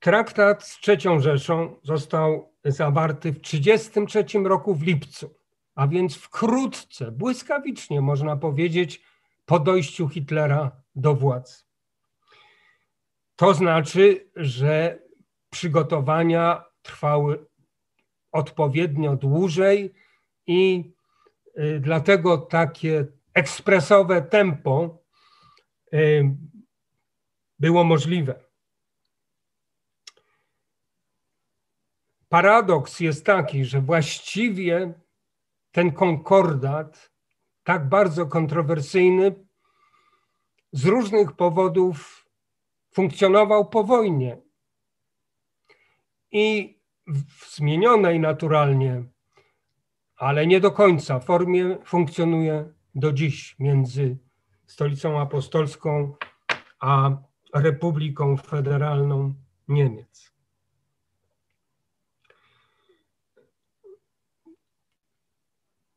Traktat 0.00 0.64
z 0.64 0.80
trzecią 0.80 1.20
Rzeszą 1.20 1.76
został 1.82 2.52
zawarty 2.64 3.32
w 3.32 3.40
1933 3.40 4.38
roku 4.38 4.74
w 4.74 4.82
lipcu, 4.82 5.34
a 5.74 5.86
więc 5.86 6.16
wkrótce, 6.16 7.12
błyskawicznie 7.12 8.00
można 8.00 8.36
powiedzieć, 8.36 9.02
po 9.46 9.58
dojściu 9.58 10.08
Hitlera 10.08 10.70
do 10.94 11.14
władzy. 11.14 11.64
To 13.36 13.54
znaczy, 13.54 14.30
że 14.36 14.98
przygotowania 15.50 16.64
trwały 16.82 17.46
odpowiednio 18.32 19.16
dłużej 19.16 19.94
i 20.46 20.92
y, 21.58 21.80
dlatego 21.80 22.38
takie 22.38 23.06
ekspresowe 23.34 24.22
tempo 24.22 25.03
było 27.58 27.84
możliwe. 27.84 28.44
Paradoks 32.28 33.00
jest 33.00 33.26
taki, 33.26 33.64
że 33.64 33.80
właściwie 33.80 34.94
ten 35.72 35.92
konkordat, 35.92 37.10
tak 37.62 37.88
bardzo 37.88 38.26
kontrowersyjny, 38.26 39.46
z 40.72 40.84
różnych 40.84 41.32
powodów 41.32 42.26
funkcjonował 42.92 43.68
po 43.68 43.84
wojnie. 43.84 44.38
I 46.32 46.78
w 47.06 47.54
zmienionej 47.56 48.20
naturalnie, 48.20 49.04
ale 50.16 50.46
nie 50.46 50.60
do 50.60 50.70
końca 50.70 51.20
formie 51.20 51.78
funkcjonuje 51.84 52.72
do 52.94 53.12
dziś 53.12 53.56
między 53.58 54.23
stolicą 54.74 55.20
apostolską, 55.20 56.14
a 56.80 57.10
Republiką 57.54 58.36
Federalną 58.36 59.34
Niemiec. 59.68 60.32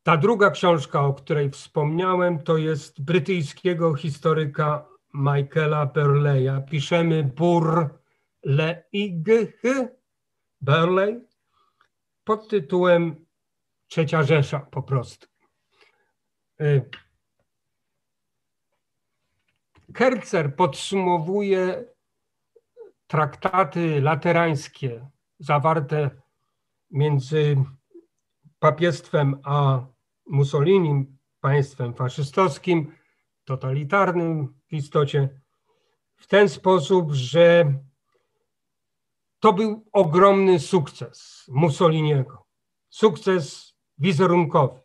Ta 0.02 0.16
druga 0.16 0.50
książka, 0.50 1.00
o 1.00 1.14
której 1.14 1.50
wspomniałem, 1.50 2.38
to 2.38 2.56
jest 2.56 3.02
brytyjskiego 3.02 3.94
historyka 3.94 4.86
Michaela 5.14 5.86
Burleya. 5.86 6.62
Piszemy 6.70 7.24
Burleigh, 7.24 8.82
Burley, 10.60 11.20
pod 12.24 12.48
tytułem 12.48 13.26
Trzecia 13.88 14.22
Rzesza 14.22 14.60
po 14.60 14.82
prostu. 14.82 15.26
Kercer 19.94 20.56
podsumowuje 20.56 21.84
traktaty 23.06 24.00
laterańskie 24.00 25.10
zawarte 25.38 26.10
między 26.90 27.56
papiestwem 28.58 29.40
a 29.44 29.86
Mussolinim, 30.26 31.18
państwem 31.40 31.94
faszystowskim, 31.94 32.92
totalitarnym 33.44 34.54
w 34.68 34.72
istocie, 34.72 35.40
w 36.16 36.26
ten 36.26 36.48
sposób, 36.48 37.12
że 37.12 37.74
to 39.40 39.52
był 39.52 39.84
ogromny 39.92 40.58
sukces 40.58 41.44
Mussoliniego. 41.48 42.46
Sukces 42.88 43.74
wizerunkowy. 43.98 44.80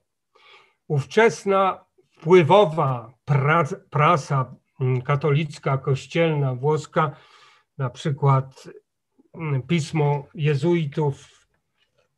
Ówczesna 0.87 1.85
wpływowa 2.11 3.13
prasa 3.89 4.55
katolicka, 5.05 5.77
kościelna, 5.77 6.55
włoska, 6.55 7.15
na 7.77 7.89
przykład 7.89 8.69
mm, 9.33 9.62
pismo 9.62 10.27
jezuitów 10.36 11.47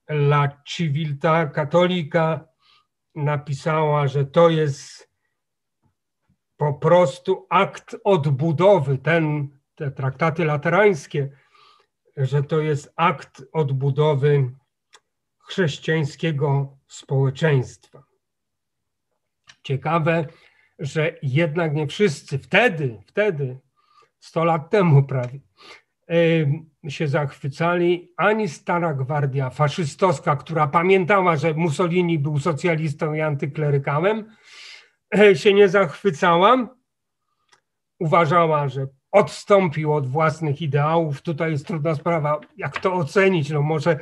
La 0.10 0.48
Civiltà 0.66 1.52
Cattolica 1.52 2.48
napisała, 3.16 4.08
że 4.08 4.26
to 4.26 4.50
jest 4.50 5.10
po 6.58 6.74
prostu 6.74 7.48
akt 7.50 7.96
odbudowy, 8.04 8.98
ten, 8.98 9.50
te 9.76 9.92
traktaty 9.92 10.46
laterańskie, 10.46 11.30
że 12.18 12.44
to 12.44 12.60
jest 12.60 12.94
akt 12.96 13.44
odbudowy 13.54 14.52
chrześcijańskiego 15.40 16.78
społeczeństwa. 16.88 18.04
Ciekawe, 19.64 20.26
że 20.80 21.12
jednak 21.22 21.74
nie 21.74 21.88
wszyscy 21.88 22.38
wtedy, 22.38 23.02
wtedy, 23.06 23.58
100 24.20 24.44
lat 24.44 24.70
temu 24.70 25.04
prawie, 25.04 25.40
się 26.90 27.08
zachwycali, 27.08 28.14
ani 28.18 28.50
Stara 28.50 28.94
Gwardia 28.94 29.50
faszystowska, 29.50 30.36
która 30.36 30.68
pamiętała, 30.68 31.36
że 31.36 31.54
Mussolini 31.54 32.20
był 32.20 32.40
socjalistą 32.40 33.14
i 33.14 33.22
antyklerykałem, 33.22 34.32
się 35.34 35.54
nie 35.54 35.70
zachwycała. 35.70 36.76
Uważała, 38.00 38.70
że 38.70 38.88
odstąpił 39.12 39.94
od 39.94 40.08
własnych 40.08 40.62
ideałów. 40.62 41.22
Tutaj 41.22 41.52
jest 41.52 41.68
trudna 41.68 41.96
sprawa, 41.96 42.40
jak 42.58 42.80
to 42.80 42.94
ocenić. 42.94 43.50
No 43.50 43.62
może 43.62 44.00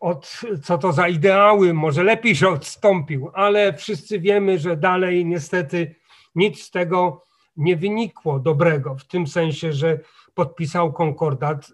od, 0.00 0.40
co 0.62 0.78
to 0.78 0.92
za 0.92 1.08
ideały, 1.08 1.74
może 1.74 2.02
lepiej, 2.02 2.34
że 2.34 2.48
odstąpił, 2.48 3.30
ale 3.34 3.72
wszyscy 3.72 4.20
wiemy, 4.20 4.58
że 4.58 4.76
dalej 4.76 5.26
niestety 5.26 5.94
nic 6.34 6.62
z 6.62 6.70
tego 6.70 7.24
nie 7.56 7.76
wynikło 7.76 8.38
dobrego, 8.38 8.94
w 8.94 9.04
tym 9.04 9.26
sensie, 9.26 9.72
że 9.72 10.00
podpisał 10.34 10.92
konkordat, 10.92 11.72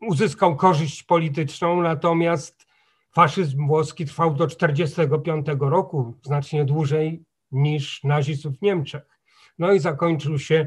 uzyskał 0.00 0.56
korzyść 0.56 1.02
polityczną, 1.02 1.82
natomiast 1.82 2.66
faszyzm 3.14 3.66
włoski 3.66 4.04
trwał 4.06 4.34
do 4.34 4.46
1945 4.46 5.46
roku, 5.60 6.14
znacznie 6.22 6.64
dłużej 6.64 7.24
niż 7.52 8.04
nazizm 8.04 8.52
w 8.52 8.62
Niemczech. 8.62 9.02
No 9.58 9.72
i 9.72 9.78
zakończył 9.78 10.38
się, 10.38 10.66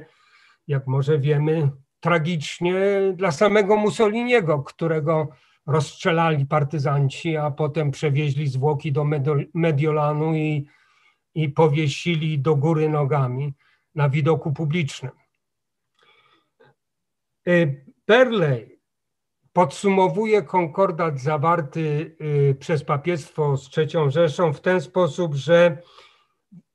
jak 0.68 0.88
może 0.88 1.20
wiemy, 1.20 1.70
tragicznie 2.00 2.76
dla 3.16 3.32
samego 3.32 3.76
Mussoliniego, 3.76 4.64
którego 4.64 5.28
rozstrzelali 5.68 6.46
partyzanci, 6.46 7.38
a 7.38 7.52
potem 7.52 7.92
przewieźli 7.92 8.48
zwłoki 8.48 8.92
do 8.92 9.06
Mediolanu 9.54 10.36
i, 10.36 10.68
i 11.36 11.50
powiesili 11.50 12.40
do 12.40 12.56
góry 12.56 12.90
nogami 12.90 13.54
na 13.96 14.10
widoku 14.10 14.54
publicznym. 14.54 15.12
Y, 17.48 17.86
Perley 18.06 18.80
podsumowuje 19.54 20.42
konkordat 20.42 21.20
zawarty 21.20 22.16
y, 22.22 22.56
przez 22.60 22.84
papiestwo 22.84 23.58
z 23.58 23.78
III 23.78 24.12
Rzeszą 24.12 24.54
w 24.54 24.62
ten 24.62 24.82
sposób, 24.82 25.36
że 25.36 25.82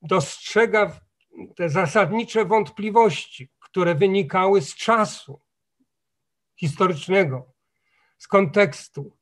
dostrzega 0.03 1.01
te 1.57 1.69
zasadnicze 1.69 2.45
wątpliwości, 2.45 3.51
które 3.59 3.95
wynikały 3.95 4.61
z 4.61 4.75
czasu 4.75 5.41
historycznego, 6.57 7.52
z 8.23 8.29
kontekstu, 8.29 9.17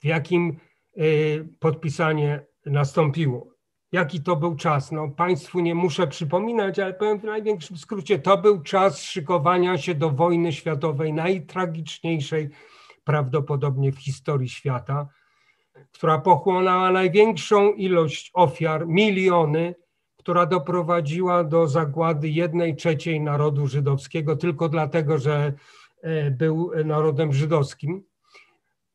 w 0.00 0.04
jakim 0.04 0.56
y, 0.98 1.48
podpisanie 1.60 2.46
nastąpiło 2.66 3.52
jaki 3.92 4.22
to 4.22 4.36
był 4.36 4.56
czas. 4.56 4.92
No, 4.92 5.08
państwu 5.08 5.60
nie 5.60 5.74
muszę 5.74 6.06
przypominać, 6.06 6.78
ale 6.78 6.94
powiem 6.94 7.20
w 7.20 7.24
największym 7.24 7.76
skrócie, 7.76 8.18
to 8.18 8.38
był 8.38 8.62
czas 8.62 9.02
szykowania 9.02 9.78
się 9.78 9.94
do 9.94 10.10
wojny 10.10 10.52
światowej, 10.52 11.12
najtragiczniejszej 11.12 12.50
prawdopodobnie 13.04 13.92
w 13.92 13.98
historii 13.98 14.48
świata, 14.48 15.08
która 15.92 16.18
pochłonęła 16.18 16.90
największą 16.90 17.72
ilość 17.72 18.30
ofiar, 18.34 18.86
miliony, 18.86 19.74
która 20.16 20.46
doprowadziła 20.46 21.44
do 21.44 21.68
zagłady 21.68 22.28
jednej 22.28 22.76
trzeciej 22.76 23.20
narodu 23.20 23.66
żydowskiego, 23.66 24.36
tylko 24.36 24.68
dlatego, 24.68 25.18
że 25.18 25.52
był 26.30 26.72
narodem 26.84 27.32
żydowskim 27.32 28.04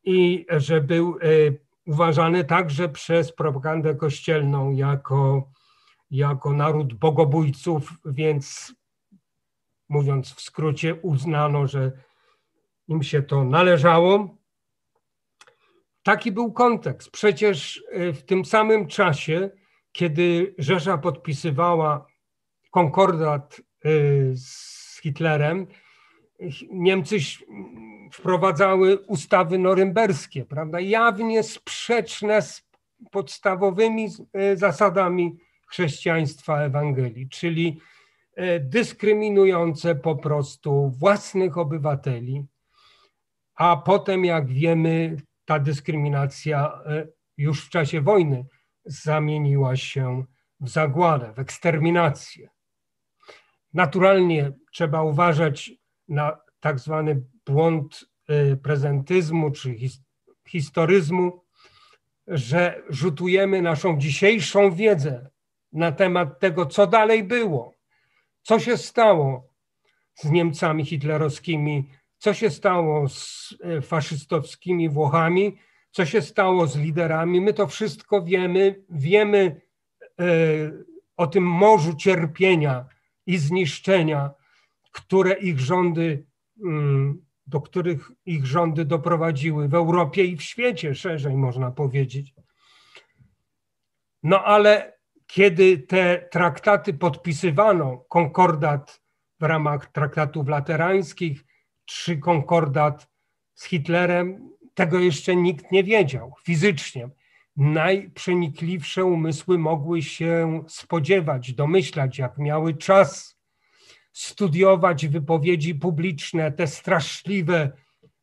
i 0.04 0.46
że 0.50 0.80
był 0.80 1.18
e, 1.22 1.26
uważany 1.86 2.44
także 2.44 2.88
przez 2.88 3.32
propagandę 3.32 3.94
kościelną 3.94 4.72
jako, 4.72 5.50
jako 6.10 6.52
naród 6.52 6.94
bogobójców, 6.94 7.92
więc 8.04 8.74
mówiąc 9.88 10.34
w 10.34 10.40
skrócie, 10.40 10.94
uznano, 10.94 11.66
że 11.66 11.92
im 12.88 13.02
się 13.02 13.22
to 13.22 13.44
należało. 13.44 14.36
Taki 16.02 16.32
był 16.32 16.52
kontekst. 16.52 17.10
Przecież 17.10 17.84
e, 17.90 18.12
w 18.12 18.24
tym 18.24 18.44
samym 18.44 18.86
czasie, 18.86 19.50
kiedy 19.92 20.54
Rzesza 20.58 20.98
podpisywała 20.98 22.06
konkordat 22.70 23.60
e, 23.60 23.90
z 24.36 25.00
Hitlerem, 25.02 25.66
Niemcy 26.70 27.16
wprowadzały 28.12 28.98
ustawy 28.98 29.58
norymberskie, 29.58 30.44
prawda, 30.44 30.80
jawnie 30.80 31.42
sprzeczne 31.42 32.42
z 32.42 32.68
podstawowymi 33.10 34.08
e, 34.32 34.56
zasadami 34.56 35.36
chrześcijaństwa 35.66 36.60
Ewangelii, 36.60 37.28
czyli 37.28 37.80
e, 38.34 38.60
dyskryminujące 38.60 39.94
po 39.94 40.16
prostu 40.16 40.90
własnych 40.90 41.58
obywateli, 41.58 42.44
a 43.54 43.76
potem, 43.76 44.24
jak 44.24 44.46
wiemy, 44.46 45.16
ta 45.44 45.58
dyskryminacja 45.58 46.80
e, 46.86 47.06
już 47.36 47.66
w 47.66 47.70
czasie 47.70 48.00
wojny 48.00 48.46
zamieniła 48.84 49.76
się 49.76 50.24
w 50.60 50.68
zagładę, 50.68 51.32
w 51.32 51.38
eksterminację. 51.38 52.48
Naturalnie 53.74 54.52
trzeba 54.72 55.02
uważać 55.02 55.72
na 56.08 56.38
tak 56.60 56.78
zwany 56.78 57.22
błąd 57.46 58.04
y, 58.30 58.56
prezentyzmu 58.56 59.50
czy 59.50 59.76
historyzmu, 60.48 61.44
że 62.26 62.82
rzutujemy 62.88 63.62
naszą 63.62 63.98
dzisiejszą 63.98 64.74
wiedzę 64.74 65.30
na 65.72 65.92
temat 65.92 66.40
tego, 66.40 66.66
co 66.66 66.86
dalej 66.86 67.24
było, 67.24 67.78
co 68.42 68.58
się 68.60 68.76
stało 68.76 69.48
z 70.14 70.30
Niemcami 70.30 70.84
hitlerowskimi, 70.84 71.90
co 72.18 72.34
się 72.34 72.50
stało 72.50 73.08
z 73.08 73.54
y, 73.78 73.82
faszystowskimi 73.82 74.88
Włochami, 74.88 75.58
co 75.90 76.06
się 76.06 76.22
stało 76.22 76.66
z 76.66 76.76
liderami. 76.76 77.40
My 77.40 77.54
to 77.54 77.66
wszystko 77.66 78.22
wiemy, 78.22 78.84
wiemy 78.90 79.60
y, 80.20 80.84
o 81.16 81.26
tym 81.26 81.44
morzu 81.44 81.94
cierpienia 81.94 82.86
i 83.26 83.38
zniszczenia, 83.38 84.30
które 84.92 85.32
ich 85.32 85.60
rządy, 85.60 86.26
mm, 86.64 87.26
do 87.46 87.60
których 87.60 88.12
ich 88.26 88.46
rządy 88.46 88.84
doprowadziły 88.84 89.68
w 89.68 89.74
Europie 89.74 90.24
i 90.24 90.36
w 90.36 90.42
świecie, 90.42 90.94
szerzej 90.94 91.36
można 91.36 91.70
powiedzieć. 91.70 92.34
No 94.22 94.44
ale 94.44 94.98
kiedy 95.26 95.78
te 95.78 96.28
traktaty 96.30 96.94
podpisywano, 96.94 97.96
konkordat 98.08 99.00
w 99.40 99.42
ramach 99.42 99.92
traktatów 99.92 100.48
laterańskich, 100.48 101.44
czy 101.84 102.18
konkordat 102.18 103.08
z 103.54 103.64
Hitlerem, 103.64 104.50
tego 104.74 104.98
jeszcze 104.98 105.36
nikt 105.36 105.72
nie 105.72 105.84
wiedział 105.84 106.34
fizycznie. 106.44 107.08
najprzenikliwsze 107.56 109.04
umysły 109.04 109.58
mogły 109.58 110.02
się 110.02 110.64
spodziewać, 110.68 111.52
domyślać, 111.52 112.18
jak 112.18 112.38
miały 112.38 112.74
czas 112.74 113.37
studiować 114.18 115.06
wypowiedzi 115.06 115.74
publiczne, 115.74 116.52
te 116.52 116.66
straszliwe 116.66 117.72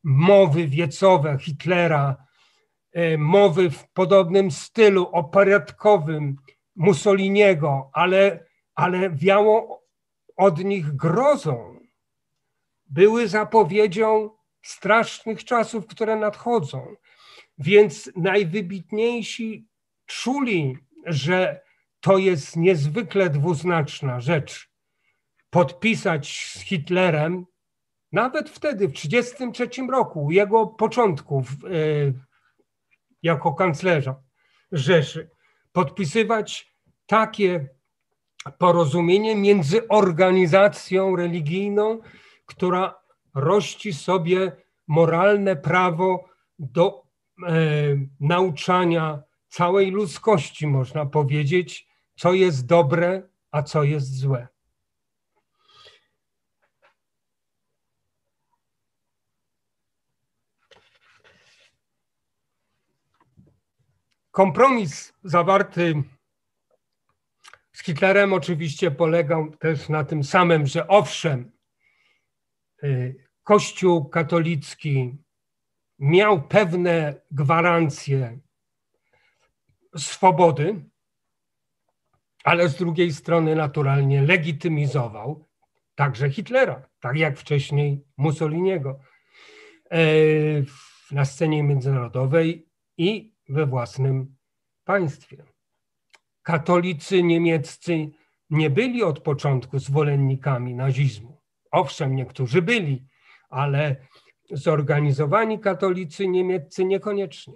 mowy 0.04 0.66
wiecowe 0.66 1.38
Hitlera, 1.40 2.16
e, 2.92 3.18
mowy 3.18 3.70
w 3.70 3.88
podobnym 3.88 4.50
stylu 4.50 5.08
operetkowym 5.12 6.36
Mussoliniego, 6.76 7.90
ale, 7.92 8.46
ale 8.74 9.10
wiało 9.10 9.82
od 10.36 10.64
nich 10.64 10.96
grozą. 10.96 11.80
Były 12.86 13.28
zapowiedzią 13.28 14.30
strasznych 14.62 15.44
czasów, 15.44 15.86
które 15.86 16.16
nadchodzą. 16.16 16.96
Więc 17.58 18.10
najwybitniejsi 18.16 19.66
czuli, 20.06 20.78
że 21.06 21.60
to 22.00 22.18
jest 22.18 22.56
niezwykle 22.56 23.30
dwuznaczna 23.30 24.20
rzecz. 24.20 24.75
Podpisać 25.56 26.52
z 26.54 26.60
Hitlerem, 26.60 27.46
nawet 28.12 28.50
wtedy, 28.50 28.88
w 28.88 28.92
1933 28.92 29.86
roku, 29.92 30.30
jego 30.30 30.66
początków 30.66 31.48
e, 31.50 31.56
jako 33.22 33.54
kanclerza 33.54 34.22
Rzeszy, 34.72 35.30
podpisywać 35.72 36.76
takie 37.06 37.68
porozumienie 38.58 39.36
między 39.36 39.88
organizacją 39.88 41.16
religijną, 41.16 42.00
która 42.46 42.94
rości 43.34 43.92
sobie 43.92 44.52
moralne 44.86 45.56
prawo 45.56 46.28
do 46.58 47.02
e, 47.02 47.52
nauczania 48.20 49.22
całej 49.48 49.90
ludzkości, 49.90 50.66
można 50.66 51.06
powiedzieć, 51.06 51.88
co 52.16 52.32
jest 52.32 52.66
dobre, 52.66 53.28
a 53.50 53.62
co 53.62 53.82
jest 53.82 54.18
złe. 54.18 54.55
Kompromis 64.36 65.12
zawarty 65.24 66.02
z 67.72 67.82
Hitlerem 67.82 68.32
oczywiście 68.32 68.90
polegał 68.90 69.56
też 69.56 69.88
na 69.88 70.04
tym 70.04 70.24
samym, 70.24 70.66
że 70.66 70.88
owszem, 70.88 71.52
y, 72.84 73.16
Kościół 73.42 74.08
katolicki 74.08 75.16
miał 75.98 76.42
pewne 76.42 77.20
gwarancje 77.30 78.38
swobody, 79.96 80.84
ale 82.44 82.68
z 82.68 82.76
drugiej 82.76 83.12
strony 83.12 83.54
naturalnie 83.54 84.22
legitymizował 84.22 85.48
także 85.94 86.30
Hitlera, 86.30 86.88
tak 87.00 87.16
jak 87.16 87.38
wcześniej 87.38 88.04
Mussoliniego 88.16 89.00
e, 89.90 89.98
na 91.10 91.24
scenie 91.24 91.62
międzynarodowej 91.62 92.68
i 92.96 93.35
we 93.48 93.66
własnym 93.66 94.36
państwie. 94.84 95.44
Katolicy 96.42 97.22
niemieccy 97.22 98.10
nie 98.50 98.70
byli 98.70 99.02
od 99.02 99.20
początku 99.20 99.78
zwolennikami 99.78 100.74
nazizmu. 100.74 101.40
Owszem, 101.70 102.16
niektórzy 102.16 102.62
byli, 102.62 103.06
ale 103.48 103.96
zorganizowani 104.50 105.58
katolicy 105.58 106.28
niemieccy 106.28 106.84
niekoniecznie. 106.84 107.54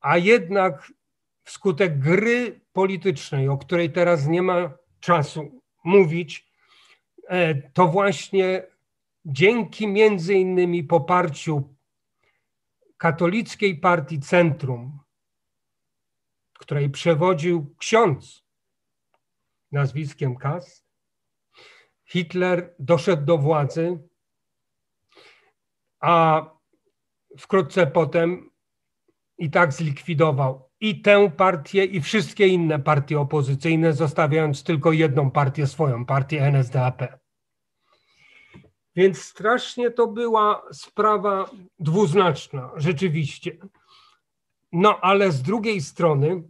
A 0.00 0.18
jednak 0.18 0.92
wskutek 1.42 1.98
gry 1.98 2.60
politycznej, 2.72 3.48
o 3.48 3.58
której 3.58 3.92
teraz 3.92 4.26
nie 4.26 4.42
ma 4.42 4.70
czasu 5.00 5.60
mówić, 5.84 6.46
e, 7.28 7.54
to 7.54 7.86
właśnie 7.86 8.62
dzięki 9.24 9.88
między 9.88 10.34
innymi 10.34 10.84
poparciu 10.84 11.73
katolickiej 12.96 13.78
partii 13.78 14.20
Centrum, 14.20 14.98
której 16.58 16.90
przewodził 16.90 17.74
ksiądz 17.78 18.44
nazwiskiem 19.72 20.36
Kass, 20.36 20.84
Hitler 22.04 22.74
doszedł 22.78 23.24
do 23.24 23.38
władzy 23.38 23.98
a 26.00 26.44
wkrótce 27.38 27.86
potem 27.86 28.50
i 29.38 29.50
tak 29.50 29.72
zlikwidował 29.72 30.70
i 30.80 31.02
tę 31.02 31.30
partię, 31.30 31.84
i 31.84 32.00
wszystkie 32.00 32.46
inne 32.46 32.78
partie 32.78 33.20
opozycyjne, 33.20 33.92
zostawiając 33.92 34.64
tylko 34.64 34.92
jedną 34.92 35.30
partię 35.30 35.66
swoją, 35.66 36.06
partię 36.06 36.42
NSDAP. 36.46 37.23
Więc 38.96 39.22
strasznie 39.22 39.90
to 39.90 40.06
była 40.06 40.62
sprawa 40.72 41.50
dwuznaczna, 41.78 42.70
rzeczywiście. 42.76 43.56
No 44.72 45.00
ale 45.00 45.32
z 45.32 45.42
drugiej 45.42 45.80
strony, 45.80 46.42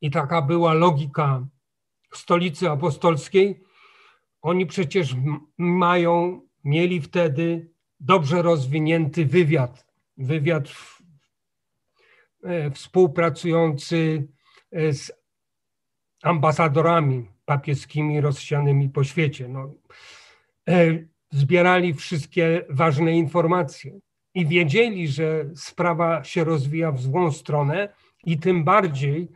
i 0.00 0.10
taka 0.10 0.42
była 0.42 0.74
logika 0.74 1.46
stolicy 2.14 2.70
apostolskiej, 2.70 3.60
oni 4.42 4.66
przecież 4.66 5.16
mają, 5.58 6.40
mieli 6.64 7.00
wtedy 7.00 7.70
dobrze 8.00 8.42
rozwinięty 8.42 9.26
wywiad, 9.26 9.86
wywiad 10.16 10.68
e, 12.42 12.70
współpracujący 12.70 14.28
e, 14.72 14.92
z 14.92 15.12
ambasadorami 16.22 17.30
papieskimi 17.44 18.20
rozsianymi 18.20 18.88
po 18.88 19.04
świecie. 19.04 19.48
No, 19.48 19.74
e, 20.68 21.04
zbierali 21.30 21.94
wszystkie 21.94 22.64
ważne 22.68 23.12
informacje 23.12 24.00
i 24.34 24.46
wiedzieli, 24.46 25.08
że 25.08 25.44
sprawa 25.54 26.24
się 26.24 26.44
rozwija 26.44 26.92
w 26.92 27.00
złą 27.00 27.32
stronę 27.32 27.94
i 28.24 28.38
tym 28.38 28.64
bardziej 28.64 29.28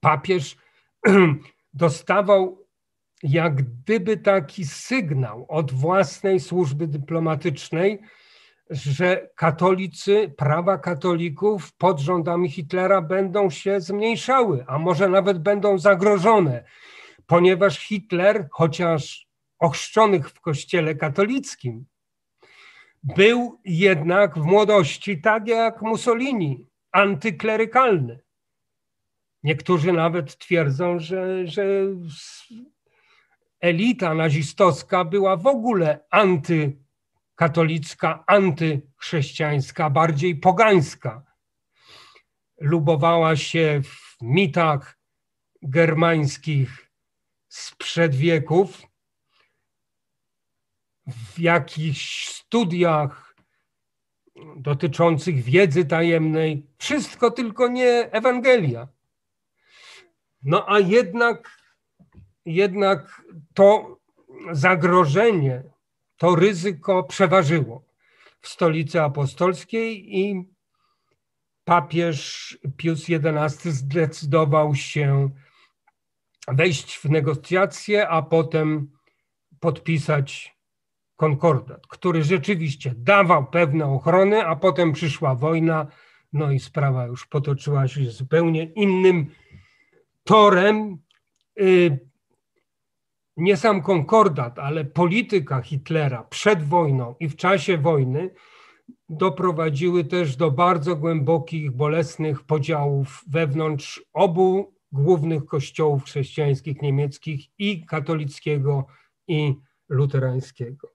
papież 0.00 0.56
dostawał 1.74 2.64
jak 3.22 3.54
gdyby 3.54 4.16
taki 4.16 4.64
sygnał 4.64 5.46
od 5.48 5.72
własnej 5.72 6.40
służby 6.40 6.86
dyplomatycznej, 6.86 8.00
że 8.70 9.28
katolicy, 9.36 10.34
prawa 10.36 10.78
katolików 10.78 11.72
pod 11.72 12.00
rządami 12.00 12.50
Hitlera 12.50 13.02
będą 13.02 13.50
się 13.50 13.80
zmniejszały, 13.80 14.64
a 14.68 14.78
może 14.78 15.08
nawet 15.08 15.38
będą 15.38 15.78
zagrożone, 15.78 16.64
ponieważ 17.26 17.78
Hitler, 17.78 18.48
chociaż 18.50 19.26
ochrzczonych 19.58 20.30
w 20.30 20.40
kościele 20.40 20.94
katolickim, 20.94 21.86
był 23.02 23.60
jednak 23.64 24.38
w 24.38 24.42
młodości, 24.42 25.20
tak 25.20 25.48
jak 25.48 25.82
Mussolini, 25.82 26.66
antyklerykalny. 26.92 28.20
Niektórzy 29.42 29.92
nawet 29.92 30.38
twierdzą, 30.38 30.98
że, 30.98 31.46
że 31.46 31.64
elita 33.60 34.14
nazistowska 34.14 35.04
była 35.04 35.36
w 35.36 35.46
ogóle 35.46 36.04
antykatolicka, 36.10 38.24
antychrześcijańska, 38.26 39.90
bardziej 39.90 40.36
pogańska. 40.36 41.22
Lubowała 42.60 43.36
się 43.36 43.80
w 43.84 44.16
mitach 44.22 44.98
germańskich 45.62 46.90
sprzed 47.48 48.14
wieków, 48.14 48.82
w 51.06 51.38
jakichś 51.38 52.28
studiach 52.28 53.34
dotyczących 54.56 55.42
wiedzy 55.42 55.84
tajemnej, 55.84 56.66
wszystko 56.78 57.30
tylko 57.30 57.68
nie 57.68 58.10
Ewangelia. 58.12 58.88
No 60.42 60.64
a 60.68 60.80
jednak 60.80 61.64
jednak 62.46 63.22
to 63.54 63.98
zagrożenie, 64.52 65.62
to 66.16 66.34
ryzyko 66.34 67.02
przeważyło 67.02 67.84
w 68.40 68.48
stolicy 68.48 69.02
apostolskiej 69.02 70.18
i 70.18 70.44
papież 71.64 72.58
Pius 72.76 73.06
XI 73.10 73.70
zdecydował 73.70 74.74
się 74.74 75.30
wejść 76.48 76.96
w 76.96 77.04
negocjacje, 77.04 78.08
a 78.08 78.22
potem 78.22 78.90
podpisać 79.60 80.53
konkordat, 81.16 81.86
który 81.86 82.24
rzeczywiście 82.24 82.94
dawał 82.96 83.46
pewne 83.46 83.86
ochrony, 83.86 84.46
a 84.46 84.56
potem 84.56 84.92
przyszła 84.92 85.34
wojna, 85.34 85.86
no 86.32 86.52
i 86.52 86.60
sprawa 86.60 87.06
już 87.06 87.26
potoczyła 87.26 87.88
się 87.88 88.10
zupełnie 88.10 88.64
innym 88.64 89.26
torem. 90.24 90.98
Y, 91.60 91.98
nie 93.36 93.56
sam 93.56 93.82
konkordat, 93.82 94.58
ale 94.58 94.84
polityka 94.84 95.62
Hitlera 95.62 96.22
przed 96.22 96.62
wojną 96.62 97.14
i 97.20 97.28
w 97.28 97.36
czasie 97.36 97.78
wojny 97.78 98.30
doprowadziły 99.08 100.04
też 100.04 100.36
do 100.36 100.50
bardzo 100.50 100.96
głębokich, 100.96 101.70
bolesnych 101.70 102.42
podziałów 102.42 103.24
wewnątrz 103.26 104.04
obu 104.12 104.74
głównych 104.92 105.44
kościołów 105.44 106.04
chrześcijańskich 106.04 106.82
niemieckich 106.82 107.46
i 107.58 107.86
katolickiego 107.86 108.86
i 109.28 109.54
luterańskiego. 109.88 110.93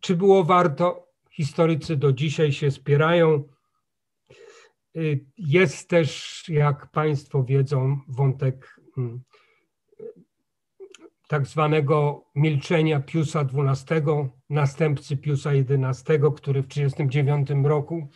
Czy 0.00 0.16
było 0.16 0.44
warto? 0.44 1.08
Historycy 1.30 1.96
do 1.96 2.12
dzisiaj 2.12 2.52
się 2.52 2.70
spierają. 2.70 3.44
Y, 4.96 5.24
jest 5.38 5.88
też, 5.88 6.44
jak 6.48 6.90
Państwo 6.90 7.44
wiedzą, 7.44 8.00
wątek 8.08 8.80
mm, 8.98 9.20
tak 11.28 11.46
zwanego 11.46 12.24
milczenia 12.34 13.00
Piusa 13.00 13.40
XII, 13.40 14.02
następcy 14.50 15.16
Piusa 15.16 15.50
XI, 15.50 16.12
który 16.36 16.62
w 16.62 16.68
1939 16.68 17.66
roku 17.66 18.08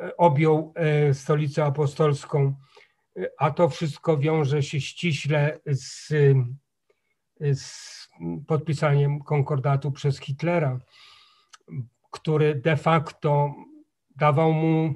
e, 0.00 0.16
objął 0.16 0.72
e, 0.76 1.14
stolicę 1.14 1.64
apostolską, 1.64 2.54
e, 3.16 3.30
a 3.38 3.50
to 3.50 3.68
wszystko 3.68 4.18
wiąże 4.18 4.62
się 4.62 4.80
ściśle 4.80 5.60
z, 5.66 6.08
z 7.40 8.07
podpisaniem 8.46 9.22
konkordatu 9.22 9.92
przez 9.92 10.18
Hitlera, 10.18 10.78
który 12.10 12.54
de 12.54 12.76
facto 12.76 13.54
dawał 14.16 14.52
mu 14.52 14.94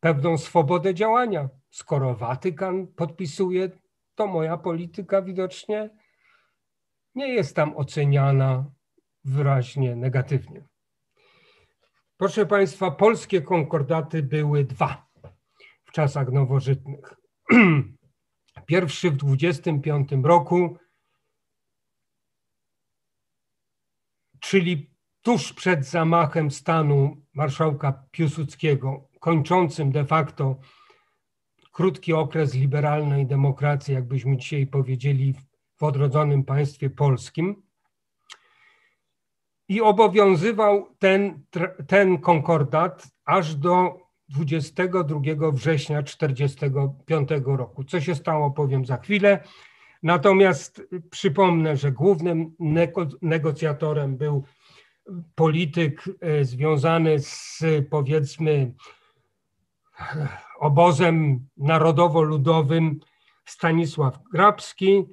pewną 0.00 0.38
swobodę 0.38 0.94
działania. 0.94 1.48
Skoro 1.70 2.14
Watykan 2.14 2.86
podpisuje, 2.86 3.70
to 4.14 4.26
moja 4.26 4.56
polityka 4.56 5.22
widocznie 5.22 5.90
nie 7.14 7.28
jest 7.28 7.56
tam 7.56 7.76
oceniana 7.76 8.64
wyraźnie 9.24 9.96
negatywnie. 9.96 10.64
Proszę 12.16 12.46
Państwa, 12.46 12.90
polskie 12.90 13.42
konkordaty 13.42 14.22
były 14.22 14.64
dwa 14.64 15.06
w 15.84 15.92
czasach 15.92 16.32
nowożytnych. 16.32 17.14
Pierwszy 18.66 19.10
w 19.10 19.16
25 19.16 20.08
roku, 20.22 20.76
czyli 24.48 24.90
tuż 25.22 25.52
przed 25.52 25.86
zamachem 25.86 26.50
stanu 26.50 27.16
marszałka 27.34 28.04
Piłsudskiego, 28.10 29.08
kończącym 29.20 29.92
de 29.92 30.04
facto 30.04 30.56
krótki 31.72 32.12
okres 32.12 32.54
liberalnej 32.54 33.26
demokracji, 33.26 33.94
jakbyśmy 33.94 34.36
dzisiaj 34.36 34.66
powiedzieli 34.66 35.34
w 35.76 35.82
odrodzonym 35.82 36.44
państwie 36.44 36.90
polskim. 36.90 37.62
I 39.68 39.80
obowiązywał 39.80 40.94
ten, 40.98 41.44
ten 41.86 42.18
konkordat 42.18 43.06
aż 43.24 43.54
do 43.54 44.00
22 44.28 45.50
września 45.52 46.02
1945 46.02 47.28
roku. 47.44 47.84
Co 47.84 48.00
się 48.00 48.14
stało, 48.14 48.50
powiem 48.50 48.86
za 48.86 48.96
chwilę. 48.96 49.44
Natomiast 50.04 50.82
przypomnę, 51.10 51.76
że 51.76 51.92
głównym 51.92 52.56
negocjatorem 53.22 54.16
był 54.16 54.44
polityk 55.34 56.04
e, 56.20 56.44
związany 56.44 57.18
z 57.18 57.62
powiedzmy 57.90 58.74
obozem 60.58 61.46
narodowo-ludowym 61.56 63.00
Stanisław 63.44 64.18
Grabski, 64.32 65.04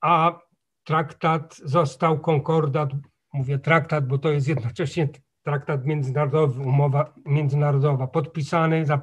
a 0.00 0.38
traktat 0.84 1.56
został 1.56 2.20
konkordat, 2.20 2.90
mówię 3.32 3.58
traktat, 3.58 4.06
bo 4.06 4.18
to 4.18 4.30
jest 4.30 4.48
jednocześnie 4.48 5.08
traktat 5.42 5.84
międzynarodowy, 5.84 6.62
umowa 6.62 7.14
międzynarodowa, 7.26 8.06
podpisany 8.06 8.86
za 8.86 9.00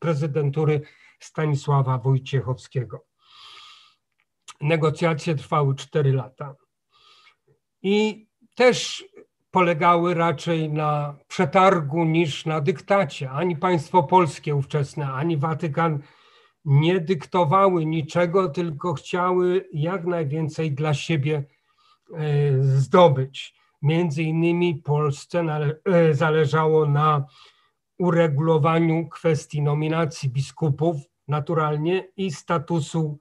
prezydentury 0.00 0.80
Stanisława 1.20 1.98
Wojciechowskiego. 1.98 3.11
Negocjacje 4.62 5.34
trwały 5.34 5.74
4 5.74 6.12
lata 6.12 6.54
i 7.82 8.26
też 8.54 9.04
polegały 9.50 10.14
raczej 10.14 10.72
na 10.72 11.16
przetargu 11.28 12.04
niż 12.04 12.46
na 12.46 12.60
dyktacie. 12.60 13.30
Ani 13.30 13.56
państwo 13.56 14.02
polskie 14.02 14.54
ówczesne, 14.54 15.12
ani 15.12 15.36
Watykan 15.36 16.02
nie 16.64 17.00
dyktowały 17.00 17.86
niczego, 17.86 18.48
tylko 18.48 18.94
chciały 18.94 19.68
jak 19.72 20.06
najwięcej 20.06 20.72
dla 20.72 20.94
siebie 20.94 21.44
e, 22.14 22.62
zdobyć. 22.62 23.54
Między 23.82 24.22
innymi 24.22 24.74
Polsce 24.74 25.40
e, 25.84 26.14
zależało 26.14 26.86
na 26.86 27.24
uregulowaniu 27.98 29.08
kwestii 29.08 29.62
nominacji 29.62 30.28
biskupów 30.28 30.96
naturalnie 31.28 32.08
i 32.16 32.30
statusu 32.30 33.18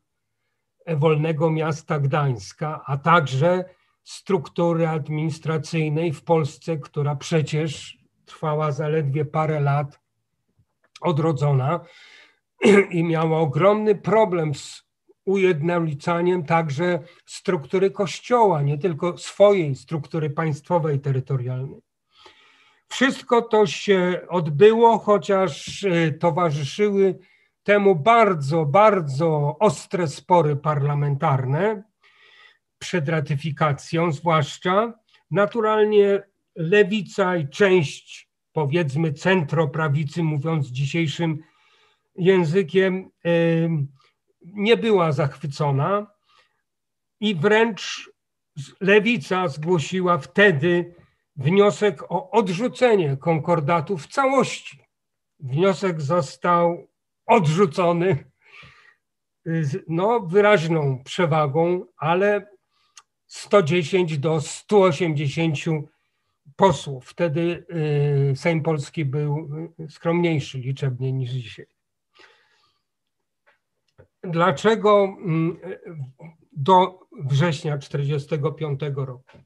wolnego 0.88 1.52
miasta 1.52 2.00
Gdańska, 2.00 2.82
a 2.86 2.98
także 2.98 3.66
struktury 4.04 4.88
administracyjnej 4.88 6.14
w 6.14 6.24
Polsce, 6.24 6.78
która 6.78 7.16
przecież 7.16 7.98
trwała 8.26 8.72
zaledwie 8.72 9.26
parę 9.26 9.60
lat, 9.60 10.00
odrodzona 11.02 11.80
i 12.92 13.04
miała 13.04 13.40
ogromny 13.40 13.96
problem 13.96 14.56
z 14.56 14.84
ujednolicaniem 15.26 16.46
także 16.46 17.00
struktury 17.26 17.92
kościoła, 17.92 18.62
nie 18.62 18.78
tylko 18.78 19.18
swojej 19.18 19.76
struktury 19.76 20.30
państwowej, 20.30 21.00
terytorialnej. 21.00 21.82
Wszystko 22.88 23.42
to 23.42 23.66
się 23.66 24.22
odbyło, 24.30 24.98
chociaż 24.98 25.84
e, 25.84 26.12
towarzyszyły 26.12 27.20
temu 27.64 27.96
bardzo, 27.96 28.66
bardzo 28.66 29.58
ostre 29.60 30.08
spory 30.08 30.56
parlamentarne 30.56 31.84
przed 32.80 33.10
ratyfikacją, 33.10 34.12
zwłaszcza. 34.12 34.94
Naturalnie 35.32 36.24
lewica 36.56 37.36
i 37.36 37.50
część, 37.50 38.30
powiedzmy, 38.54 39.14
centroprawicy, 39.14 40.24
mówiąc 40.24 40.68
dzisiejszym 40.68 41.44
językiem 42.16 43.10
nie 44.42 44.78
była 44.78 45.12
zachwycona 45.12 46.08
i 47.20 47.36
wręcz 47.36 48.12
lewica 48.82 49.48
zgłosiła 49.48 50.18
wtedy 50.18 50.96
wniosek 51.36 52.04
o 52.12 52.32
odrzucenie 52.32 53.18
konkordatu 53.18 53.98
w 53.98 54.08
całości. 54.08 54.80
Wniosek 55.40 56.02
został 56.02 56.91
odrzucony 57.26 58.32
no, 59.88 60.20
wyraźną 60.20 61.04
przewagą, 61.04 61.86
ale 61.98 62.48
110 63.28 64.18
do 64.18 64.42
180 64.42 65.58
posłów. 66.56 67.06
Wtedy 67.06 67.66
y, 68.32 68.36
Sejm 68.36 68.64
Polski 68.64 69.06
był 69.06 69.50
skromniejszy 69.90 70.58
liczebnie 70.58 71.14
niż 71.14 71.32
dzisiaj. 71.32 71.66
Dlaczego 74.24 75.04
mm, 75.04 75.58
do 76.52 77.00
września 77.26 77.78
1945 77.78 78.80
roku? 78.96 79.38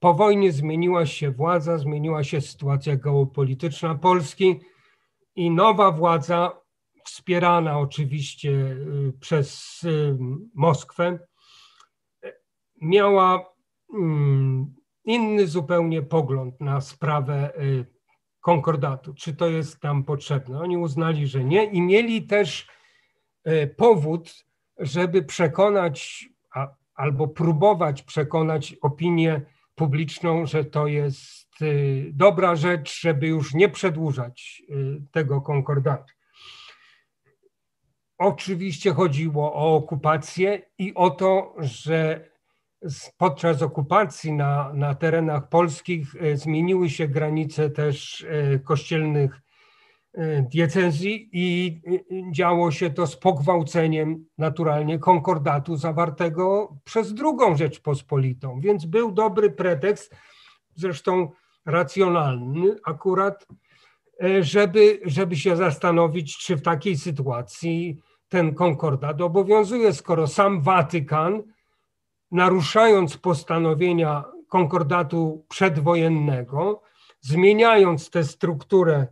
Po 0.00 0.14
wojnie 0.14 0.52
zmieniła 0.52 1.06
się 1.06 1.30
władza, 1.30 1.78
zmieniła 1.78 2.24
się 2.24 2.40
sytuacja 2.40 2.96
geopolityczna 2.96 3.94
Polski 3.94 4.60
i 5.36 5.50
nowa 5.50 5.90
władza, 5.90 6.61
wspierana 7.12 7.78
oczywiście 7.78 8.50
y, 8.50 9.12
przez 9.20 9.80
y, 9.84 10.16
Moskwę, 10.54 11.18
miała 12.80 13.54
mm, 13.94 14.74
inny 15.04 15.46
zupełnie 15.46 16.02
pogląd 16.02 16.60
na 16.60 16.80
sprawę 16.80 17.52
y, 17.60 17.86
konkordatu, 18.40 19.14
czy 19.14 19.34
to 19.34 19.46
jest 19.46 19.82
nam 19.82 20.04
potrzebne. 20.04 20.60
Oni 20.60 20.76
uznali, 20.76 21.26
że 21.26 21.44
nie 21.44 21.64
i 21.64 21.80
mieli 21.80 22.26
też 22.26 22.68
powód, 23.76 24.44
żeby 24.78 25.22
przekonać 25.22 26.28
albo 26.94 27.28
próbować 27.28 28.02
przekonać 28.02 28.76
opinię 28.82 29.40
publiczną, 29.74 30.46
że 30.46 30.64
to 30.64 30.86
jest 30.86 31.48
dobra 32.12 32.56
rzecz, 32.56 33.00
żeby 33.00 33.26
już 33.26 33.54
nie 33.54 33.68
przedłużać 33.68 34.62
tego 35.12 35.40
konkordatu. 35.40 36.14
Oczywiście 38.22 38.92
chodziło 38.92 39.54
o 39.54 39.76
okupację 39.76 40.62
i 40.78 40.94
o 40.94 41.10
to, 41.10 41.54
że 41.58 42.28
podczas 43.18 43.62
okupacji 43.62 44.32
na, 44.32 44.72
na 44.74 44.94
terenach 44.94 45.48
polskich 45.48 46.14
zmieniły 46.34 46.90
się 46.90 47.08
granice 47.08 47.70
też 47.70 48.26
kościelnych 48.64 49.42
E, 50.14 50.42
diecezji 50.42 51.30
i 51.32 51.80
działo 52.32 52.70
się 52.70 52.90
to 52.90 53.06
z 53.06 53.16
pogwałceniem 53.16 54.26
naturalnie 54.38 54.98
konkordatu 54.98 55.76
zawartego 55.76 56.76
przez 56.84 57.14
drugą 57.14 57.56
Rzeczpospolitą. 57.56 58.60
Więc 58.60 58.86
był 58.86 59.12
dobry 59.12 59.50
pretekst, 59.50 60.14
zresztą 60.74 61.30
racjonalny 61.66 62.76
akurat, 62.84 63.46
e, 64.22 64.42
żeby, 64.42 65.00
żeby 65.04 65.36
się 65.36 65.56
zastanowić, 65.56 66.38
czy 66.38 66.56
w 66.56 66.62
takiej 66.62 66.96
sytuacji 66.96 67.98
ten 68.32 68.54
konkordat 68.54 69.20
obowiązuje, 69.20 69.92
skoro 69.92 70.26
sam 70.26 70.60
Watykan, 70.60 71.42
naruszając 72.30 73.16
postanowienia 73.16 74.24
konkordatu 74.48 75.44
przedwojennego, 75.48 76.82
zmieniając 77.20 78.10
tę 78.10 78.24
strukturę 78.24 79.06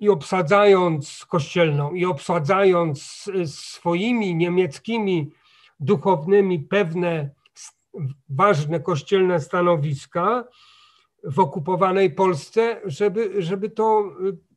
i 0.00 0.08
obsadzając 0.08 1.26
kościelną, 1.26 1.94
i 1.94 2.04
obsadzając 2.04 3.30
swoimi 3.46 4.34
niemieckimi 4.34 5.30
duchownymi 5.80 6.58
pewne 6.58 7.30
ważne 8.28 8.80
kościelne 8.80 9.40
stanowiska 9.40 10.44
w 11.24 11.38
okupowanej 11.38 12.10
Polsce, 12.10 12.80
żeby, 12.84 13.42
żeby 13.42 13.70
to 13.70 14.12
y, 14.28 14.49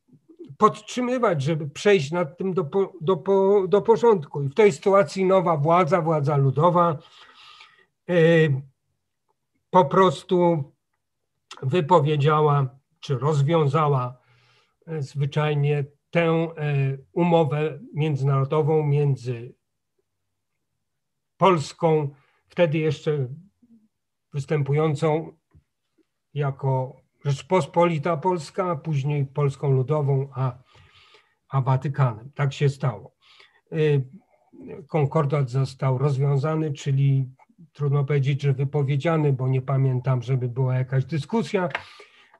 podtrzymywać, 0.58 1.42
żeby 1.42 1.70
przejść 1.70 2.10
nad 2.10 2.38
tym 2.38 2.54
do, 2.54 2.70
do, 3.00 3.22
do 3.68 3.82
porządku. 3.82 4.42
I 4.42 4.48
w 4.48 4.54
tej 4.54 4.72
sytuacji 4.72 5.24
nowa 5.24 5.56
władza, 5.56 6.02
władza 6.02 6.36
ludowa, 6.36 6.98
y, 8.10 8.62
po 9.70 9.84
prostu 9.84 10.64
wypowiedziała 11.62 12.78
czy 13.00 13.18
rozwiązała 13.18 14.16
y, 14.88 15.02
zwyczajnie 15.02 15.84
tę 16.10 16.48
umowę 17.12 17.78
międzynarodową 17.94 18.82
między 18.82 19.54
Polską, 21.36 22.14
wtedy 22.48 22.78
jeszcze 22.78 23.28
występującą 24.32 25.32
jako 26.34 27.03
Rzeczpospolita 27.24 28.16
Polska, 28.16 28.76
później 28.76 29.26
Polską 29.26 29.70
Ludową, 29.70 30.28
a, 30.34 30.58
a 31.48 31.60
Watykanem. 31.60 32.30
Tak 32.34 32.52
się 32.52 32.68
stało. 32.68 33.14
Y, 33.72 34.04
konkordat 34.88 35.50
został 35.50 35.98
rozwiązany, 35.98 36.72
czyli 36.72 37.28
trudno 37.72 38.04
powiedzieć, 38.04 38.42
że 38.42 38.52
wypowiedziany, 38.52 39.32
bo 39.32 39.48
nie 39.48 39.62
pamiętam, 39.62 40.22
żeby 40.22 40.48
była 40.48 40.74
jakaś 40.74 41.04
dyskusja 41.04 41.68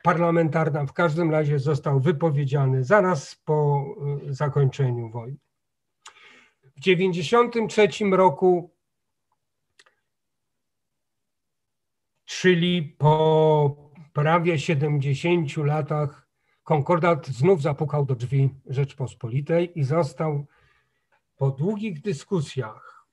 parlamentarna. 0.03 0.87
W 0.87 0.93
każdym 0.93 1.31
razie 1.31 1.59
został 1.59 2.01
wypowiedziany 2.01 2.85
zaraz 2.85 3.35
po 3.35 3.85
y, 4.29 4.35
zakończeniu 4.35 5.11
wojny. 5.11 5.37
W 6.63 6.81
1993 6.81 8.05
roku 8.11 8.75
czyli 12.25 12.83
po 12.83 13.84
prawie 14.15 14.59
70 14.59 15.57
latach 15.57 16.29
konkordat 16.63 17.27
znów 17.27 17.63
zapukał 17.63 18.07
do 18.07 18.15
drzwi 18.15 18.51
Rzeczpospolitej 18.67 19.79
i 19.79 19.85
został 19.85 20.47
po 21.37 21.51
długich 21.51 22.01
dyskusjach 22.01 23.07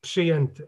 przyjęty. 0.00 0.66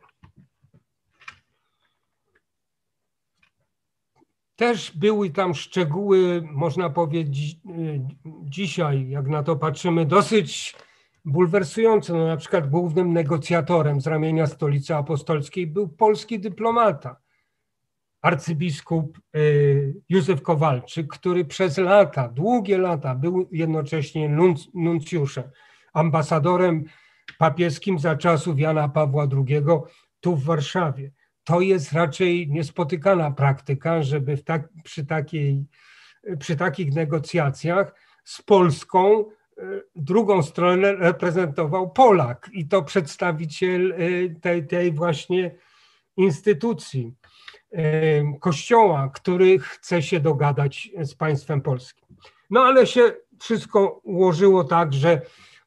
Też 4.57 4.97
były 4.97 5.31
tam 5.31 5.55
szczegóły, 5.55 6.49
można 6.53 6.91
powiedzieć, 6.91 7.57
dzisiaj, 8.45 9.09
jak 9.09 9.29
na 9.29 9.43
to 9.43 9.57
patrzymy, 9.57 10.07
dosyć 10.07 10.77
bulwersujące. 11.25 12.13
No, 12.13 12.27
na 12.27 12.37
przykład 12.37 12.71
głównym 12.71 13.13
negocjatorem 13.13 14.01
z 14.01 14.07
ramienia 14.07 14.47
Stolicy 14.47 14.95
Apostolskiej 14.95 15.67
był 15.67 15.89
polski 15.89 16.41
dyplomata, 16.41 17.26
arcybiskup 18.27 19.19
y, 19.37 19.95
Józef 20.09 20.43
Kowalczyk, 20.43 21.07
który 21.07 21.45
przez 21.45 21.79
lata, 21.79 22.29
długie 22.29 22.79
lata 22.79 23.15
był 23.15 23.49
jednocześnie 23.53 24.37
nuncjuszem, 24.75 25.45
ambasadorem 25.93 26.85
papieskim 27.39 27.99
za 27.99 28.17
czasów 28.17 28.59
Jana 28.59 28.89
Pawła 28.89 29.29
II 29.33 29.63
tu 30.21 30.37
w 30.37 30.45
Warszawie. 30.45 31.11
To 31.45 31.61
jest 31.61 31.93
raczej 31.93 32.49
niespotykana 32.49 33.31
praktyka, 33.31 34.03
żeby 34.03 34.39
tak, 34.39 34.69
przy, 34.85 35.07
takiej, 35.07 35.65
przy 36.39 36.57
takich 36.57 36.95
negocjacjach 36.95 37.95
z 38.25 38.43
Polską 38.43 39.21
y, 39.21 39.83
drugą 39.97 40.43
stronę 40.43 40.93
reprezentował 40.93 41.91
Polak 41.91 42.51
i 42.53 42.69
to 42.69 42.83
przedstawiciel 42.83 43.93
y, 43.93 44.35
tej, 44.41 44.67
tej 44.67 44.93
właśnie 44.93 45.51
instytucji. 46.17 47.15
Kościoła, 48.41 49.11
który 49.15 49.59
chce 49.59 50.03
się 50.03 50.21
dogadać 50.21 50.91
z 51.03 51.15
państwem 51.15 51.61
polskim. 51.61 52.07
No 52.51 52.61
ale 52.61 52.87
się 52.87 53.13
wszystko 53.39 54.01
ułożyło 54.05 54.65
tak, 54.65 54.93
że 54.93 55.21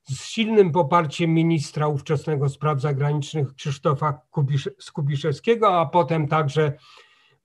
z 0.04 0.26
silnym 0.26 0.72
poparciem 0.72 1.34
ministra 1.34 1.88
ówczesnego 1.88 2.50
spraw 2.50 2.82
zagranicznych 2.82 3.54
Krzysztofa 3.56 4.22
Skubiszewskiego, 4.80 5.80
a 5.80 5.86
potem 5.86 6.28
także 6.28 6.74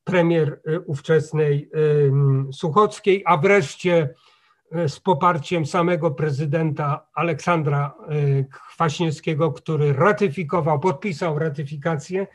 premier 0.04 0.60
y, 0.68 0.80
ówczesnej 0.80 1.70
Suchockiej, 2.52 3.22
a 3.26 3.36
wreszcie 3.36 4.14
y, 4.76 4.88
z 4.88 5.00
poparciem 5.00 5.66
samego 5.66 6.10
prezydenta 6.10 7.06
Aleksandra 7.14 7.94
y, 8.12 8.46
Kwaśniewskiego, 8.74 9.52
który 9.52 9.92
ratyfikował, 9.92 10.80
podpisał 10.80 11.38
ratyfikację 11.38 12.26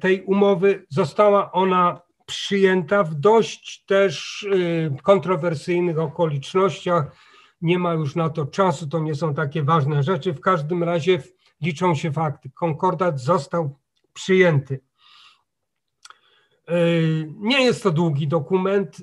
tej 0.00 0.24
umowy 0.24 0.86
została 0.88 1.52
ona 1.52 2.00
przyjęta 2.30 3.04
w 3.04 3.14
dość 3.14 3.84
też 3.86 4.42
y, 4.42 4.90
kontrowersyjnych 5.02 5.98
okolicznościach. 5.98 7.16
Nie 7.62 7.78
ma 7.78 7.92
już 7.92 8.16
na 8.16 8.30
to 8.30 8.46
czasu, 8.46 8.88
to 8.88 8.98
nie 8.98 9.14
są 9.14 9.34
takie 9.34 9.62
ważne 9.62 10.02
rzeczy. 10.02 10.32
W 10.32 10.40
każdym 10.40 10.82
razie 10.82 11.22
liczą 11.60 11.94
się 11.94 12.12
fakty. 12.12 12.50
Konkordat 12.50 13.20
został 13.20 13.78
przyjęty. 14.12 14.80
Y, 16.70 17.32
nie 17.36 17.64
jest 17.64 17.82
to 17.82 17.90
długi 17.90 18.28
dokument, 18.28 19.02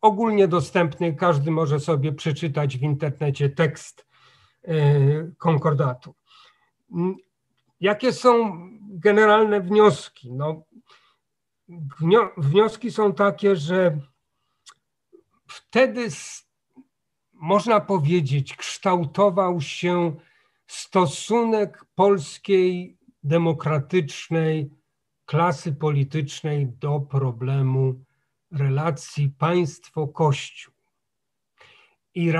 ogólnie 0.00 0.48
dostępny. 0.48 1.14
Każdy 1.14 1.50
może 1.50 1.80
sobie 1.80 2.12
przeczytać 2.12 2.78
w 2.78 2.82
internecie 2.82 3.48
tekst 3.48 4.06
konkordatu. 5.38 6.14
Jakie 7.80 8.12
są 8.12 8.58
generalne 9.00 9.60
wnioski? 9.60 10.32
No, 10.32 10.62
wnioski 12.36 12.90
są 12.90 13.12
takie, 13.12 13.56
że 13.56 13.98
wtedy 15.46 16.08
można 17.32 17.80
powiedzieć, 17.80 18.56
kształtował 18.56 19.60
się 19.60 20.16
stosunek 20.66 21.84
polskiej 21.94 22.98
demokratycznej 23.22 24.70
klasy 25.24 25.72
politycznej 25.72 26.68
do 26.68 27.00
problemu 27.00 28.04
relacji 28.52 29.30
państwo-kościół. 29.38 30.74
I 32.14 32.32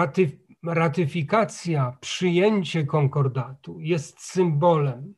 ratyfikacja, 0.63 1.97
przyjęcie 2.01 2.87
konkordatu 2.87 3.81
jest 3.81 4.21
symbolem 4.21 5.15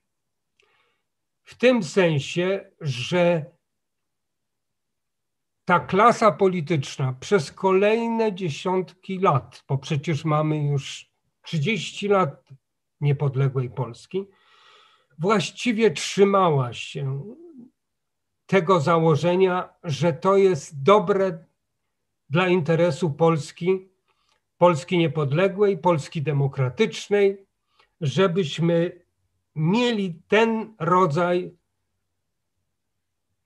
w 1.49 1.55
tym 1.55 1.82
sensie, 1.82 2.70
że 2.80 3.44
ta 5.64 5.80
klasa 5.80 6.32
polityczna 6.32 7.14
przez 7.20 7.53
kolejne 7.53 8.32
dziesiątki 8.32 9.18
lat, 9.18 9.64
bo 9.68 9.78
przecież 9.78 10.24
mamy 10.24 10.64
już 10.66 11.11
30 11.42 12.09
lat 12.09 12.49
niepodległej 13.01 13.70
Polski, 13.70 14.24
właściwie 15.18 15.90
trzymała 15.90 16.72
się 16.72 17.34
tego 18.46 18.80
założenia, 18.80 19.68
że 19.84 20.12
to 20.12 20.36
jest 20.36 20.82
dobre 20.82 21.44
dla 22.30 22.49
interesu 22.49 23.11
Polski, 23.11 23.88
Polski 24.59 24.99
niepodległej, 24.99 25.78
Polski 25.78 26.22
demokratycznej, 26.22 27.46
żebyśmy 28.01 29.07
mieli 29.59 30.22
ten 30.28 30.74
rodzaj 30.78 31.59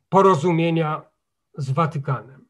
porozumienia 0.08 1.02
z 1.54 1.70
Watykanem. 1.70 2.48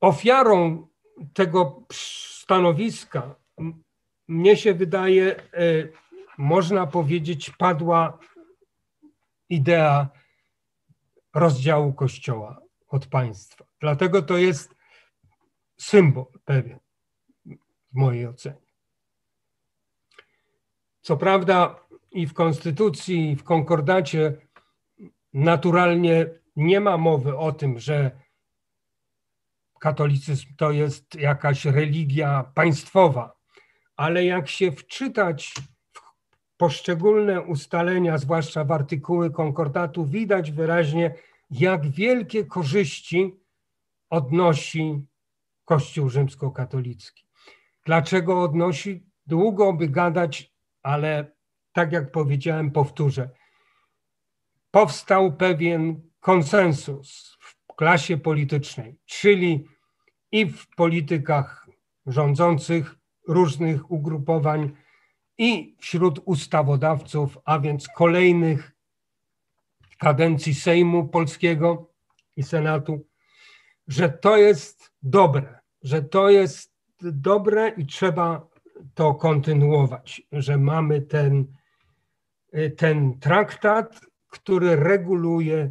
Ofiarą 0.00 0.88
tego 1.34 1.82
stanowiska, 1.92 3.34
mnie 4.28 4.56
się 4.56 4.74
wydaje, 4.74 5.36
e, 5.36 5.42
można 6.38 6.86
powiedzieć, 6.86 7.50
padła 7.50 8.18
idea 9.48 10.08
rozdziału 11.34 11.92
Kościoła 11.92 12.60
od 12.88 13.06
państwa. 13.06 13.64
Dlatego 13.80 14.22
to 14.22 14.36
jest 14.36 14.74
symbol 15.76 16.26
pewien 16.44 16.78
w 17.92 17.94
mojej 17.94 18.26
ocenie. 18.26 18.67
Co 21.08 21.16
prawda 21.16 21.80
i 22.12 22.26
w 22.26 22.34
Konstytucji, 22.34 23.30
i 23.30 23.36
w 23.36 23.44
Konkordacie 23.44 24.36
naturalnie 25.32 26.26
nie 26.56 26.80
ma 26.80 26.96
mowy 26.96 27.36
o 27.36 27.52
tym, 27.52 27.78
że 27.78 28.10
katolicyzm 29.80 30.46
to 30.56 30.70
jest 30.70 31.14
jakaś 31.14 31.64
religia 31.64 32.52
państwowa, 32.54 33.36
ale 33.96 34.24
jak 34.24 34.48
się 34.48 34.72
wczytać 34.72 35.54
w 35.92 36.00
poszczególne 36.56 37.42
ustalenia, 37.42 38.18
zwłaszcza 38.18 38.64
w 38.64 38.72
artykuły 38.72 39.30
konkordatu, 39.30 40.04
widać 40.04 40.50
wyraźnie, 40.50 41.14
jak 41.50 41.90
wielkie 41.90 42.44
korzyści 42.44 43.40
odnosi 44.10 45.06
Kościół 45.64 46.08
rzymskokatolicki. 46.08 47.24
Dlaczego 47.84 48.42
odnosi? 48.42 49.06
Długo 49.26 49.72
by 49.72 49.88
gadać, 49.88 50.57
ale 50.88 51.32
tak 51.72 51.92
jak 51.92 52.12
powiedziałem, 52.12 52.70
powtórzę. 52.70 53.30
Powstał 54.70 55.36
pewien 55.36 56.10
konsensus 56.20 57.36
w 57.40 57.74
klasie 57.76 58.16
politycznej, 58.16 58.98
czyli 59.06 59.68
i 60.32 60.46
w 60.46 60.68
politykach 60.76 61.68
rządzących 62.06 62.94
różnych 63.28 63.90
ugrupowań, 63.90 64.76
i 65.38 65.76
wśród 65.78 66.20
ustawodawców, 66.24 67.38
a 67.44 67.58
więc 67.58 67.88
kolejnych 67.88 68.72
kadencji 69.98 70.54
Sejmu 70.54 71.08
Polskiego 71.08 71.92
i 72.36 72.42
Senatu, 72.42 73.06
że 73.88 74.08
to 74.08 74.36
jest 74.36 74.92
dobre, 75.02 75.58
że 75.82 76.02
to 76.02 76.30
jest 76.30 76.72
dobre 77.00 77.68
i 77.68 77.86
trzeba 77.86 78.47
to 78.94 79.14
kontynuować, 79.14 80.22
że 80.32 80.58
mamy 80.58 81.00
ten, 81.00 81.46
ten 82.76 83.18
traktat, 83.18 84.00
który 84.28 84.76
reguluje 84.76 85.70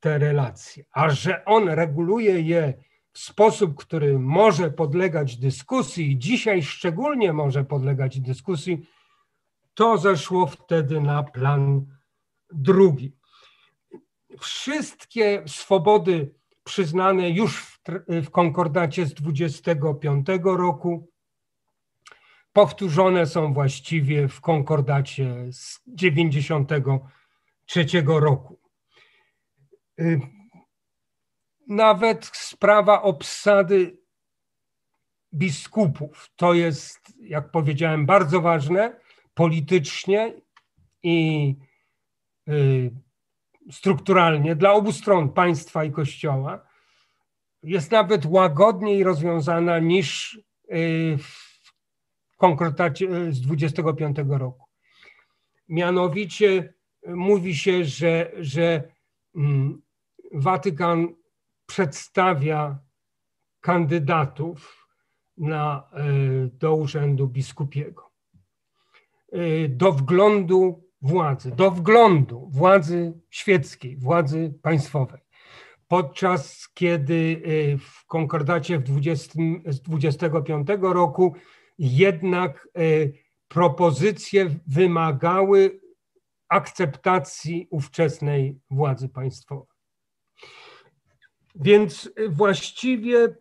te 0.00 0.18
relacje, 0.18 0.84
a 0.92 1.10
że 1.10 1.44
on 1.44 1.68
reguluje 1.68 2.40
je 2.40 2.74
w 3.12 3.18
sposób, 3.18 3.76
który 3.76 4.18
może 4.18 4.70
podlegać 4.70 5.36
dyskusji, 5.36 6.10
i 6.10 6.18
dzisiaj 6.18 6.62
szczególnie 6.62 7.32
może 7.32 7.64
podlegać 7.64 8.20
dyskusji, 8.20 8.86
to 9.74 9.98
zeszło 9.98 10.46
wtedy 10.46 11.00
na 11.00 11.22
plan 11.22 11.86
drugi. 12.52 13.12
Wszystkie 14.40 15.42
swobody 15.46 16.34
przyznane 16.64 17.30
już 17.30 17.62
w, 17.62 17.80
w 18.08 18.30
konkordacie 18.30 19.06
z 19.06 19.14
25 19.14 20.26
roku 20.44 21.09
powtórzone 22.60 23.26
są 23.26 23.52
właściwie 23.52 24.28
w 24.28 24.40
konkordacie 24.40 25.52
z 25.52 25.80
93 25.86 27.86
roku. 28.06 28.60
Y, 30.00 30.20
nawet 31.68 32.26
sprawa 32.26 33.02
obsady 33.02 33.98
biskupów 35.34 36.30
to 36.36 36.54
jest, 36.54 37.12
jak 37.20 37.50
powiedziałem, 37.50 38.06
bardzo 38.06 38.40
ważne 38.40 39.00
politycznie 39.34 40.34
i 41.02 41.56
y, 42.48 42.90
strukturalnie 43.70 44.56
dla 44.56 44.72
obu 44.72 44.92
stron 44.92 45.32
państwa 45.32 45.84
i 45.84 45.92
kościoła. 45.92 46.66
Jest 47.62 47.90
nawet 47.90 48.26
łagodniej 48.26 49.04
rozwiązana 49.04 49.78
niż 49.78 50.34
y, 50.34 50.40
w 51.18 51.39
konkordacie 52.40 53.32
z 53.32 53.40
25 53.40 54.16
roku. 54.28 54.66
Mianowicie 55.68 56.74
mówi 57.06 57.56
się, 57.56 57.84
że, 57.84 58.32
że 58.38 58.92
mm, 59.36 59.82
Watykan 60.32 61.08
przedstawia 61.66 62.78
kandydatów 63.60 64.86
na, 65.36 65.88
e, 65.92 66.02
do 66.46 66.74
urzędu 66.74 67.28
biskupiego. 67.28 68.10
E, 69.32 69.68
do 69.68 69.92
wglądu 69.92 70.84
władzy, 71.02 71.50
do 71.50 71.70
wglądu 71.70 72.48
władzy 72.52 73.12
świeckiej, 73.30 73.96
władzy 73.96 74.54
państwowej. 74.62 75.20
Podczas 75.88 76.68
kiedy 76.74 77.42
e, 77.44 77.78
w 77.78 78.06
konkordacie 78.06 78.78
w 78.78 78.82
20, 78.82 79.32
z 79.66 79.80
25 79.80 80.68
roku 80.80 81.34
jednak 81.80 82.68
propozycje 83.48 84.50
wymagały 84.66 85.80
akceptacji 86.48 87.66
ówczesnej 87.70 88.60
władzy 88.70 89.08
państwowej. 89.08 89.66
Więc 91.54 92.10
właściwie 92.28 93.36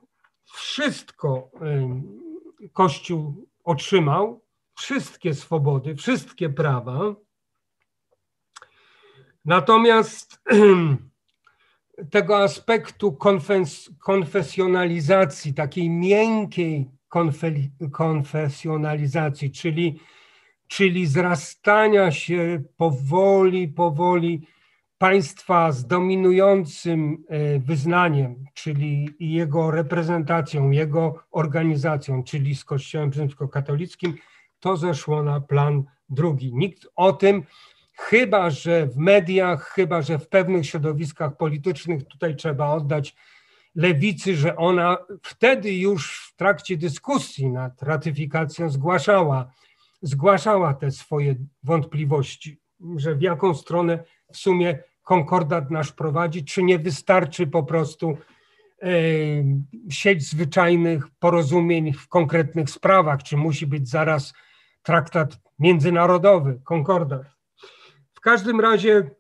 wszystko 0.46 1.52
Kościół 2.74 3.48
otrzymał, 3.64 4.46
wszystkie 4.76 5.34
swobody, 5.34 5.96
wszystkie 5.96 6.50
prawa. 6.50 7.16
Natomiast 9.46 10.42
tego 12.12 12.44
aspektu 12.44 13.14
konfes 13.14 13.90
konfesjonalizacji, 14.00 15.54
takiej 15.54 15.90
miękkiej 15.90 16.99
konfesjonalizacji, 17.92 19.52
czyli, 19.52 20.00
czyli 20.68 21.08
zrastania 21.08 22.12
się 22.12 22.64
powoli, 22.78 23.68
powoli 23.68 24.48
państwa 24.98 25.72
z 25.72 25.88
dominującym 25.88 27.24
e, 27.28 27.60
wyznaniem, 27.60 28.46
czyli 28.54 29.10
jego 29.20 29.72
reprezentacją, 29.72 30.72
jego 30.72 31.24
organizacją, 31.32 32.24
czyli 32.24 32.56
z 32.56 32.66
Kościołem 32.66 33.14
rzymskokatolickim, 33.14 34.18
to 34.60 34.78
zeszło 34.78 35.24
na 35.24 35.42
plan 35.42 35.84
drugi. 36.10 36.52
Nikt 36.56 36.88
o 36.96 37.14
tym, 37.14 37.44
chyba 37.94 38.50
że 38.50 38.88
w 38.88 38.98
mediach, 38.98 39.64
chyba 39.64 40.02
że 40.02 40.20
w 40.20 40.28
pewnych 40.28 40.66
środowiskach 40.66 41.38
politycznych, 41.38 42.08
tutaj 42.08 42.36
trzeba 42.36 42.70
oddać 42.70 43.16
lewicy, 43.76 44.36
że 44.36 44.56
ona 44.56 44.98
wtedy 45.24 45.74
już 45.74 46.32
w 46.34 46.36
trakcie 46.36 46.78
dyskusji 46.78 47.50
nad 47.50 47.84
ratyfikacją 47.84 48.70
zgłaszała, 48.70 49.52
zgłaszała 50.02 50.74
te 50.74 50.92
swoje 50.92 51.36
wątpliwości, 51.64 52.60
że 52.96 53.16
w 53.16 53.22
jaką 53.22 53.54
stronę 53.54 54.04
w 54.34 54.38
sumie 54.38 54.84
konkordat 55.04 55.72
nasz 55.72 55.92
prowadzi, 55.92 56.46
czy 56.46 56.64
nie 56.64 56.80
wystarczy 56.80 57.48
po 57.48 57.64
prostu 57.64 58.18
e, 58.82 58.90
sieć 59.90 60.24
zwyczajnych 60.24 61.08
porozumień 61.20 61.94
w 61.94 62.08
konkretnych 62.08 62.70
sprawach, 62.70 63.24
czy 63.24 63.38
musi 63.38 63.68
być 63.68 63.90
zaraz 63.90 64.34
traktat 64.84 65.40
międzynarodowy, 65.60 66.62
konkordat. 66.64 67.24
W 68.14 68.22
każdym 68.22 68.60
razie 68.60 69.12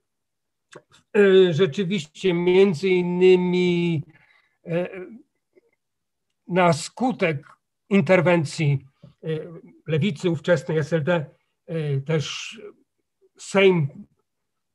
e, 1.17 1.53
rzeczywiście 1.53 2.33
między 2.33 2.87
innymi 2.87 4.03
na 6.47 6.73
skutek 6.73 7.47
interwencji 7.89 8.85
lewicy 9.87 10.29
ówczesnej 10.29 10.77
SLD 10.77 11.25
też 12.05 12.57
Sejm 13.39 14.05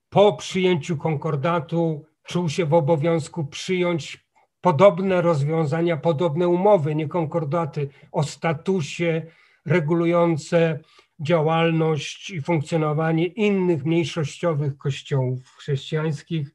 po 0.09 0.33
przyjęciu 0.33 0.97
konkordatu 0.97 2.05
czuł 2.27 2.49
się 2.49 2.67
w 2.67 2.75
obowiązku 2.75 3.45
przyjąć 3.47 4.27
podobne 4.61 5.23
rozwiązania, 5.23 5.97
podobne 5.97 6.49
umowy, 6.49 6.95
nie 6.95 7.09
konkordaty 7.09 7.89
o 8.13 8.23
statusie 8.23 9.23
regulujące 9.67 10.79
działalność 11.21 12.31
i 12.31 12.43
funkcjonowanie 12.43 13.27
innych 13.27 13.85
mniejszościowych 13.85 14.79
kościołów 14.79 15.49
chrześcijańskich. 15.59 16.51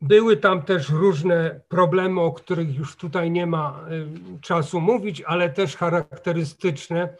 Były 0.00 0.36
tam 0.36 0.62
też 0.62 0.90
różne 0.90 1.60
problemy, 1.68 2.20
o 2.20 2.32
których 2.32 2.74
już 2.74 2.96
tutaj 2.96 3.30
nie 3.30 3.46
ma 3.46 3.84
y, 4.36 4.40
czasu 4.40 4.80
mówić, 4.80 5.22
ale 5.26 5.50
też 5.50 5.76
charakterystyczne, 5.76 7.16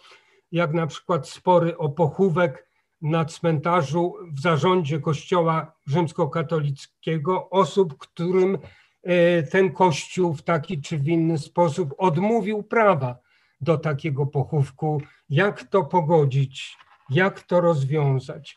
jak 0.53 0.73
na 0.73 0.87
przykład 0.87 1.29
spory 1.29 1.79
o 1.79 1.89
pochówek 1.89 2.69
na 3.03 3.25
cmentarzu 3.25 4.15
w 4.33 4.41
zarządzie 4.41 5.01
Kościoła 5.01 5.73
rzymskokatolickiego 5.87 7.51
osób, 7.51 7.99
którym 7.99 8.59
e, 9.03 9.43
ten 9.43 9.73
Kościół 9.73 10.35
w 10.35 10.43
taki 10.43 10.81
czy 10.81 10.99
w 10.99 11.09
inny 11.09 11.39
sposób 11.39 11.95
odmówił 11.99 12.63
prawa 12.63 13.19
do 13.61 13.79
takiego 13.79 14.27
pochówku. 14.27 15.03
Jak 15.31 15.63
to 15.63 15.85
pogodzić? 15.85 16.77
Jak 17.11 17.43
to 17.43 17.61
rozwiązać? 17.61 18.57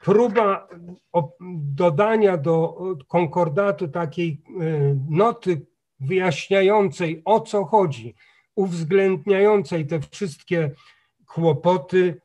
Próba 0.00 0.68
dodania 1.74 2.36
do 2.36 2.78
konkordatu 3.08 3.88
takiej 3.88 4.30
e, 4.30 4.96
noty 5.10 5.66
wyjaśniającej 6.00 7.22
o 7.24 7.40
co 7.40 7.64
chodzi, 7.64 8.14
uwzględniającej 8.54 9.86
te 9.86 10.00
wszystkie 10.00 10.70
kłopoty, 11.26 12.20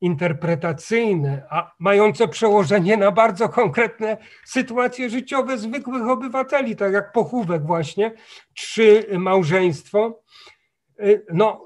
interpretacyjne, 0.00 1.46
a 1.50 1.72
mające 1.78 2.28
przełożenie 2.28 2.96
na 2.96 3.12
bardzo 3.12 3.48
konkretne 3.48 4.16
sytuacje 4.44 5.10
życiowe 5.10 5.58
zwykłych 5.58 6.08
obywateli, 6.08 6.76
tak 6.76 6.92
jak 6.92 7.12
pochówek 7.12 7.66
właśnie, 7.66 8.12
czy 8.54 9.06
małżeństwo. 9.18 10.22
Y, 11.00 11.26
no, 11.32 11.65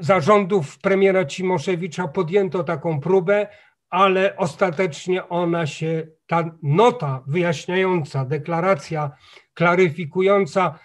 zarządów 0.00 0.78
premiera 0.78 1.24
Cimoszewicza 1.24 2.08
podjęto 2.08 2.64
taką 2.64 3.00
próbę, 3.00 3.46
ale 3.90 4.36
ostatecznie 4.36 5.28
ona 5.28 5.66
się, 5.66 6.06
ta 6.26 6.56
nota 6.62 7.22
wyjaśniająca, 7.26 8.24
deklaracja 8.24 9.10
klaryfikująca 9.54 10.78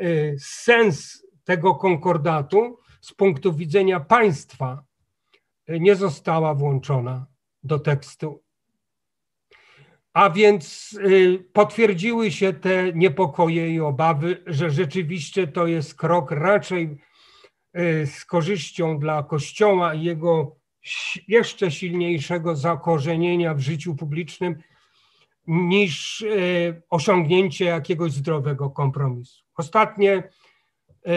y, 0.00 0.36
sens 0.40 1.26
tego 1.44 1.74
konkordatu 1.74 2.78
z 3.00 3.12
punktu 3.14 3.52
widzenia 3.52 4.00
państwa 4.00 4.84
y, 5.70 5.80
nie 5.80 5.94
została 5.94 6.54
włączona 6.54 7.26
do 7.62 7.78
tekstu. 7.78 8.44
A 10.12 10.30
więc 10.30 10.92
y, 10.92 11.44
potwierdziły 11.52 12.30
się 12.30 12.52
te 12.52 12.92
niepokoje 12.92 13.74
i 13.74 13.80
obawy, 13.80 14.42
że 14.46 14.70
rzeczywiście 14.70 15.46
to 15.46 15.66
jest 15.66 15.94
krok 15.94 16.30
raczej 16.30 16.98
z 18.06 18.24
korzyścią 18.24 18.98
dla 18.98 19.22
Kościoła 19.22 19.94
i 19.94 20.02
jego 20.02 20.56
jeszcze 21.28 21.70
silniejszego 21.70 22.56
zakorzenienia 22.56 23.54
w 23.54 23.60
życiu 23.60 23.94
publicznym 23.94 24.56
niż 25.46 26.22
e, 26.22 26.82
osiągnięcie 26.90 27.64
jakiegoś 27.64 28.12
zdrowego 28.12 28.70
kompromisu. 28.70 29.44
Ostatnie, 29.56 30.12
e, 31.06 31.10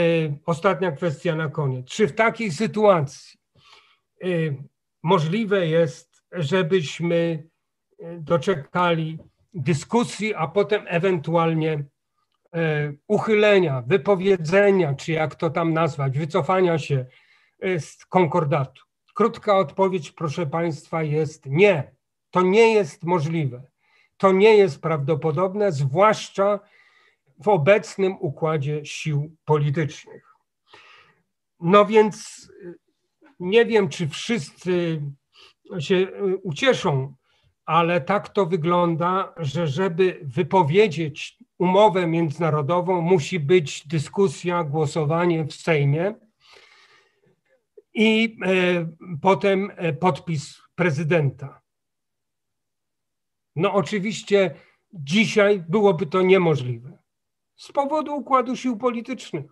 ostatnia 0.46 0.92
kwestia 0.92 1.36
na 1.36 1.50
koniec. 1.50 1.88
Czy 1.88 2.08
w 2.08 2.16
takiej 2.16 2.52
sytuacji 2.52 3.40
możliwe 5.04 5.68
jest, 5.68 6.24
żebyśmy 6.32 7.48
doczekali 8.20 9.18
dyskusji, 9.54 10.36
a 10.36 10.48
potem 10.48 10.84
ewentualnie 10.88 11.84
uchylenia, 13.08 13.84
wypowiedzenia, 13.88 14.94
czy 14.94 15.12
jak 15.12 15.36
to 15.36 15.50
tam 15.50 15.74
nazwać, 15.74 16.18
wycofania 16.18 16.78
się 16.78 17.06
z 17.80 18.06
konkordatu? 18.06 18.82
Krótka 19.14 19.58
odpowiedź, 19.58 20.12
proszę 20.12 20.46
Państwa, 20.46 21.04
jest 21.04 21.46
nie. 21.46 21.92
To 22.32 22.42
nie 22.42 22.74
jest 22.74 23.04
możliwe. 23.04 23.64
To 24.18 24.32
nie 24.32 24.58
jest 24.58 24.82
prawdopodobne, 24.82 25.72
zwłaszcza 25.72 26.60
w 27.40 27.48
obecnym 27.48 28.18
układzie 28.20 28.86
sił 28.86 29.36
politycznych. 29.46 30.24
No 31.60 31.86
więc 31.86 32.48
nie 33.40 33.66
wiem, 33.66 33.90
czy 33.90 34.08
wszyscy 34.08 35.02
się 35.80 36.08
ucieszą, 36.44 37.16
ale 37.66 38.02
tak 38.02 38.30
to 38.30 38.46
wygląda, 38.46 39.34
że 39.38 39.68
żeby 39.68 40.20
wypowiedzieć 40.22 41.44
umowę 41.60 42.08
międzynarodową, 42.08 43.02
musi 43.02 43.40
być 43.40 43.88
dyskusja, 43.88 44.64
głosowanie 44.64 45.46
w 45.46 45.54
Sejmie 45.54 46.16
i 47.94 48.38
e, 48.46 48.88
potem 49.22 49.72
e, 49.76 49.94
podpis 49.94 50.62
prezydenta. 50.76 51.62
No 53.56 53.74
oczywiście 53.74 54.56
dzisiaj 54.94 55.64
byłoby 55.70 56.06
to 56.06 56.22
niemożliwe 56.22 56.98
z 57.58 57.72
powodu 57.72 58.16
układu 58.16 58.56
sił 58.56 58.78
politycznych. 58.78 59.46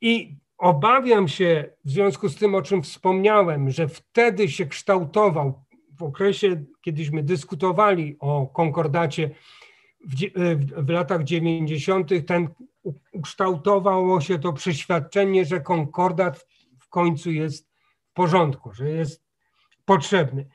I 0.00 0.36
obawiam 0.58 1.28
się 1.28 1.70
w 1.84 1.90
związku 1.90 2.28
z 2.28 2.36
tym, 2.36 2.54
o 2.54 2.62
czym 2.62 2.82
wspomniałem, 2.82 3.70
że 3.70 3.88
wtedy 3.88 4.48
się 4.48 4.66
kształtował 4.66 5.64
w 5.98 6.02
okresie, 6.02 6.64
kiedyśmy 6.80 7.22
dyskutowali 7.22 8.16
o 8.20 8.46
konkordacie 8.46 9.30
w, 10.06 10.14
w, 10.56 10.86
w 10.86 10.88
latach 10.88 11.24
90., 11.24 12.10
ten 12.26 12.48
ukształtowało 13.12 14.20
się 14.20 14.38
to 14.38 14.52
przeświadczenie, 14.52 15.44
że 15.44 15.60
konkordat 15.60 16.46
końcu 16.94 17.30
jest 17.30 17.70
w 18.08 18.12
porządku, 18.12 18.72
że 18.72 18.90
jest 18.90 19.24
potrzebny. 19.84 20.46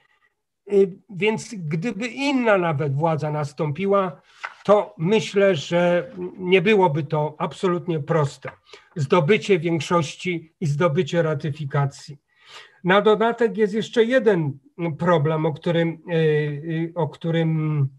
Y, 0.74 0.98
więc 1.10 1.56
gdyby 1.58 2.08
inna 2.08 2.58
nawet 2.58 2.96
władza 2.96 3.32
nastąpiła, 3.32 4.22
to 4.66 4.96
myślę, 4.98 5.56
że 5.56 6.12
nie 6.38 6.62
byłoby 6.62 7.04
to 7.04 7.36
absolutnie 7.38 8.00
proste. 8.00 8.52
Zdobycie 8.96 9.60
większości 9.60 10.54
i 10.60 10.66
zdobycie 10.66 11.22
ratyfikacji. 11.22 12.18
Na 12.84 13.02
dodatek 13.02 13.58
jest 13.58 13.74
jeszcze 13.74 14.04
jeden 14.04 14.60
problem, 14.98 15.46
o 15.46 15.54
którym, 15.54 15.88
y, 15.90 16.14
y, 16.14 16.92
o 16.96 17.08
którym 17.08 17.90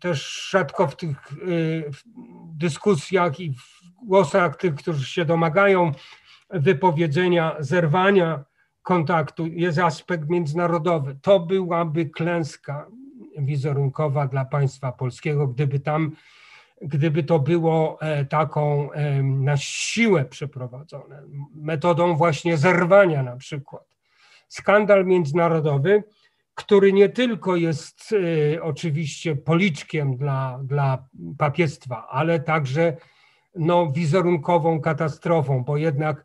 też 0.00 0.48
rzadko 0.50 0.86
w 0.86 0.96
tych 0.96 1.16
dyskusjach 2.56 3.40
i 3.40 3.54
w 3.54 4.06
głosach 4.06 4.56
tych, 4.56 4.74
którzy 4.74 5.04
się 5.04 5.24
domagają 5.24 5.92
wypowiedzenia, 6.50 7.56
zerwania 7.58 8.44
kontaktu 8.82 9.46
jest 9.46 9.78
aspekt 9.78 10.28
międzynarodowy. 10.28 11.16
To 11.22 11.40
byłaby 11.40 12.06
klęska 12.06 12.86
wizerunkowa 13.38 14.26
dla 14.26 14.44
państwa 14.44 14.92
polskiego, 14.92 15.46
gdyby 15.48 15.80
tam, 15.80 16.16
gdyby 16.82 17.22
to 17.22 17.38
było 17.38 18.00
e, 18.00 18.24
taką 18.24 18.92
e, 18.92 19.22
na 19.22 19.56
siłę 19.56 20.24
przeprowadzone, 20.24 21.22
metodą 21.54 22.16
właśnie 22.16 22.56
zerwania 22.56 23.22
na 23.22 23.36
przykład. 23.36 23.96
Skandal 24.48 25.06
międzynarodowy, 25.06 26.04
który 26.60 26.92
nie 26.92 27.08
tylko 27.08 27.56
jest 27.56 28.14
e, 28.54 28.62
oczywiście 28.62 29.36
policzkiem 29.36 30.16
dla, 30.16 30.60
dla 30.64 31.04
papiestwa, 31.38 32.08
ale 32.08 32.40
także 32.40 32.96
no, 33.54 33.92
wizerunkową 33.92 34.80
katastrofą, 34.80 35.64
bo 35.64 35.76
jednak 35.76 36.24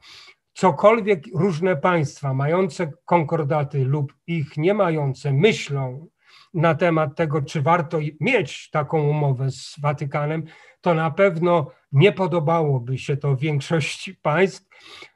cokolwiek 0.54 1.24
różne 1.34 1.76
państwa 1.76 2.34
mające 2.34 2.92
konkordaty 3.06 3.86
lub 3.86 4.14
ich 4.28 4.58
nie 4.58 4.74
mające 4.74 5.34
myślą 5.34 6.08
na 6.54 6.76
temat 6.76 7.16
tego, 7.16 7.42
czy 7.42 7.62
warto 7.62 8.00
mieć 8.20 8.70
taką 8.70 9.10
umowę 9.10 9.52
z 9.52 9.76
Watykanem, 9.80 10.44
to 10.82 10.94
na 10.94 11.12
pewno 11.12 11.72
nie 11.92 12.12
podobałoby 12.12 12.98
się 12.98 13.18
to 13.18 13.36
większości 13.36 14.16
państw, 14.16 14.68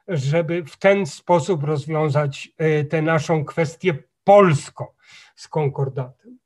żeby 0.08 0.64
w 0.64 0.76
ten 0.76 1.06
sposób 1.06 1.64
rozwiązać 1.64 2.48
e, 2.58 2.84
tę 2.84 3.02
naszą 3.02 3.44
kwestię 3.44 4.09
polską 4.24 4.86
z 5.36 5.48
konkordatem. 5.48 6.38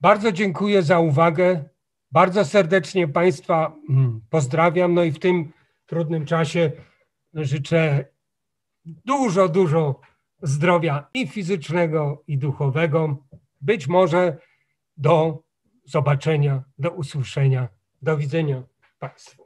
Bardzo 0.00 0.32
dziękuję 0.32 0.82
za 0.82 0.98
uwagę. 0.98 1.64
Bardzo 2.10 2.44
serdecznie 2.44 3.08
Państwa 3.08 3.76
mm, 3.88 4.20
pozdrawiam. 4.30 4.94
No 4.94 5.04
i 5.04 5.12
w 5.12 5.18
tym 5.18 5.52
trudnym 5.86 6.26
czasie 6.26 6.72
życzę 7.34 8.04
dużo, 8.84 9.48
dużo 9.48 10.00
zdrowia 10.42 11.08
i 11.14 11.28
fizycznego, 11.28 12.24
i 12.26 12.38
duchowego. 12.38 13.16
Być 13.60 13.88
może 13.88 14.38
do 14.96 15.42
zobaczenia, 15.84 16.64
do 16.78 16.90
usłyszenia. 16.90 17.68
Do 18.02 18.16
widzenia 18.16 18.62
Państwu. 18.98 19.39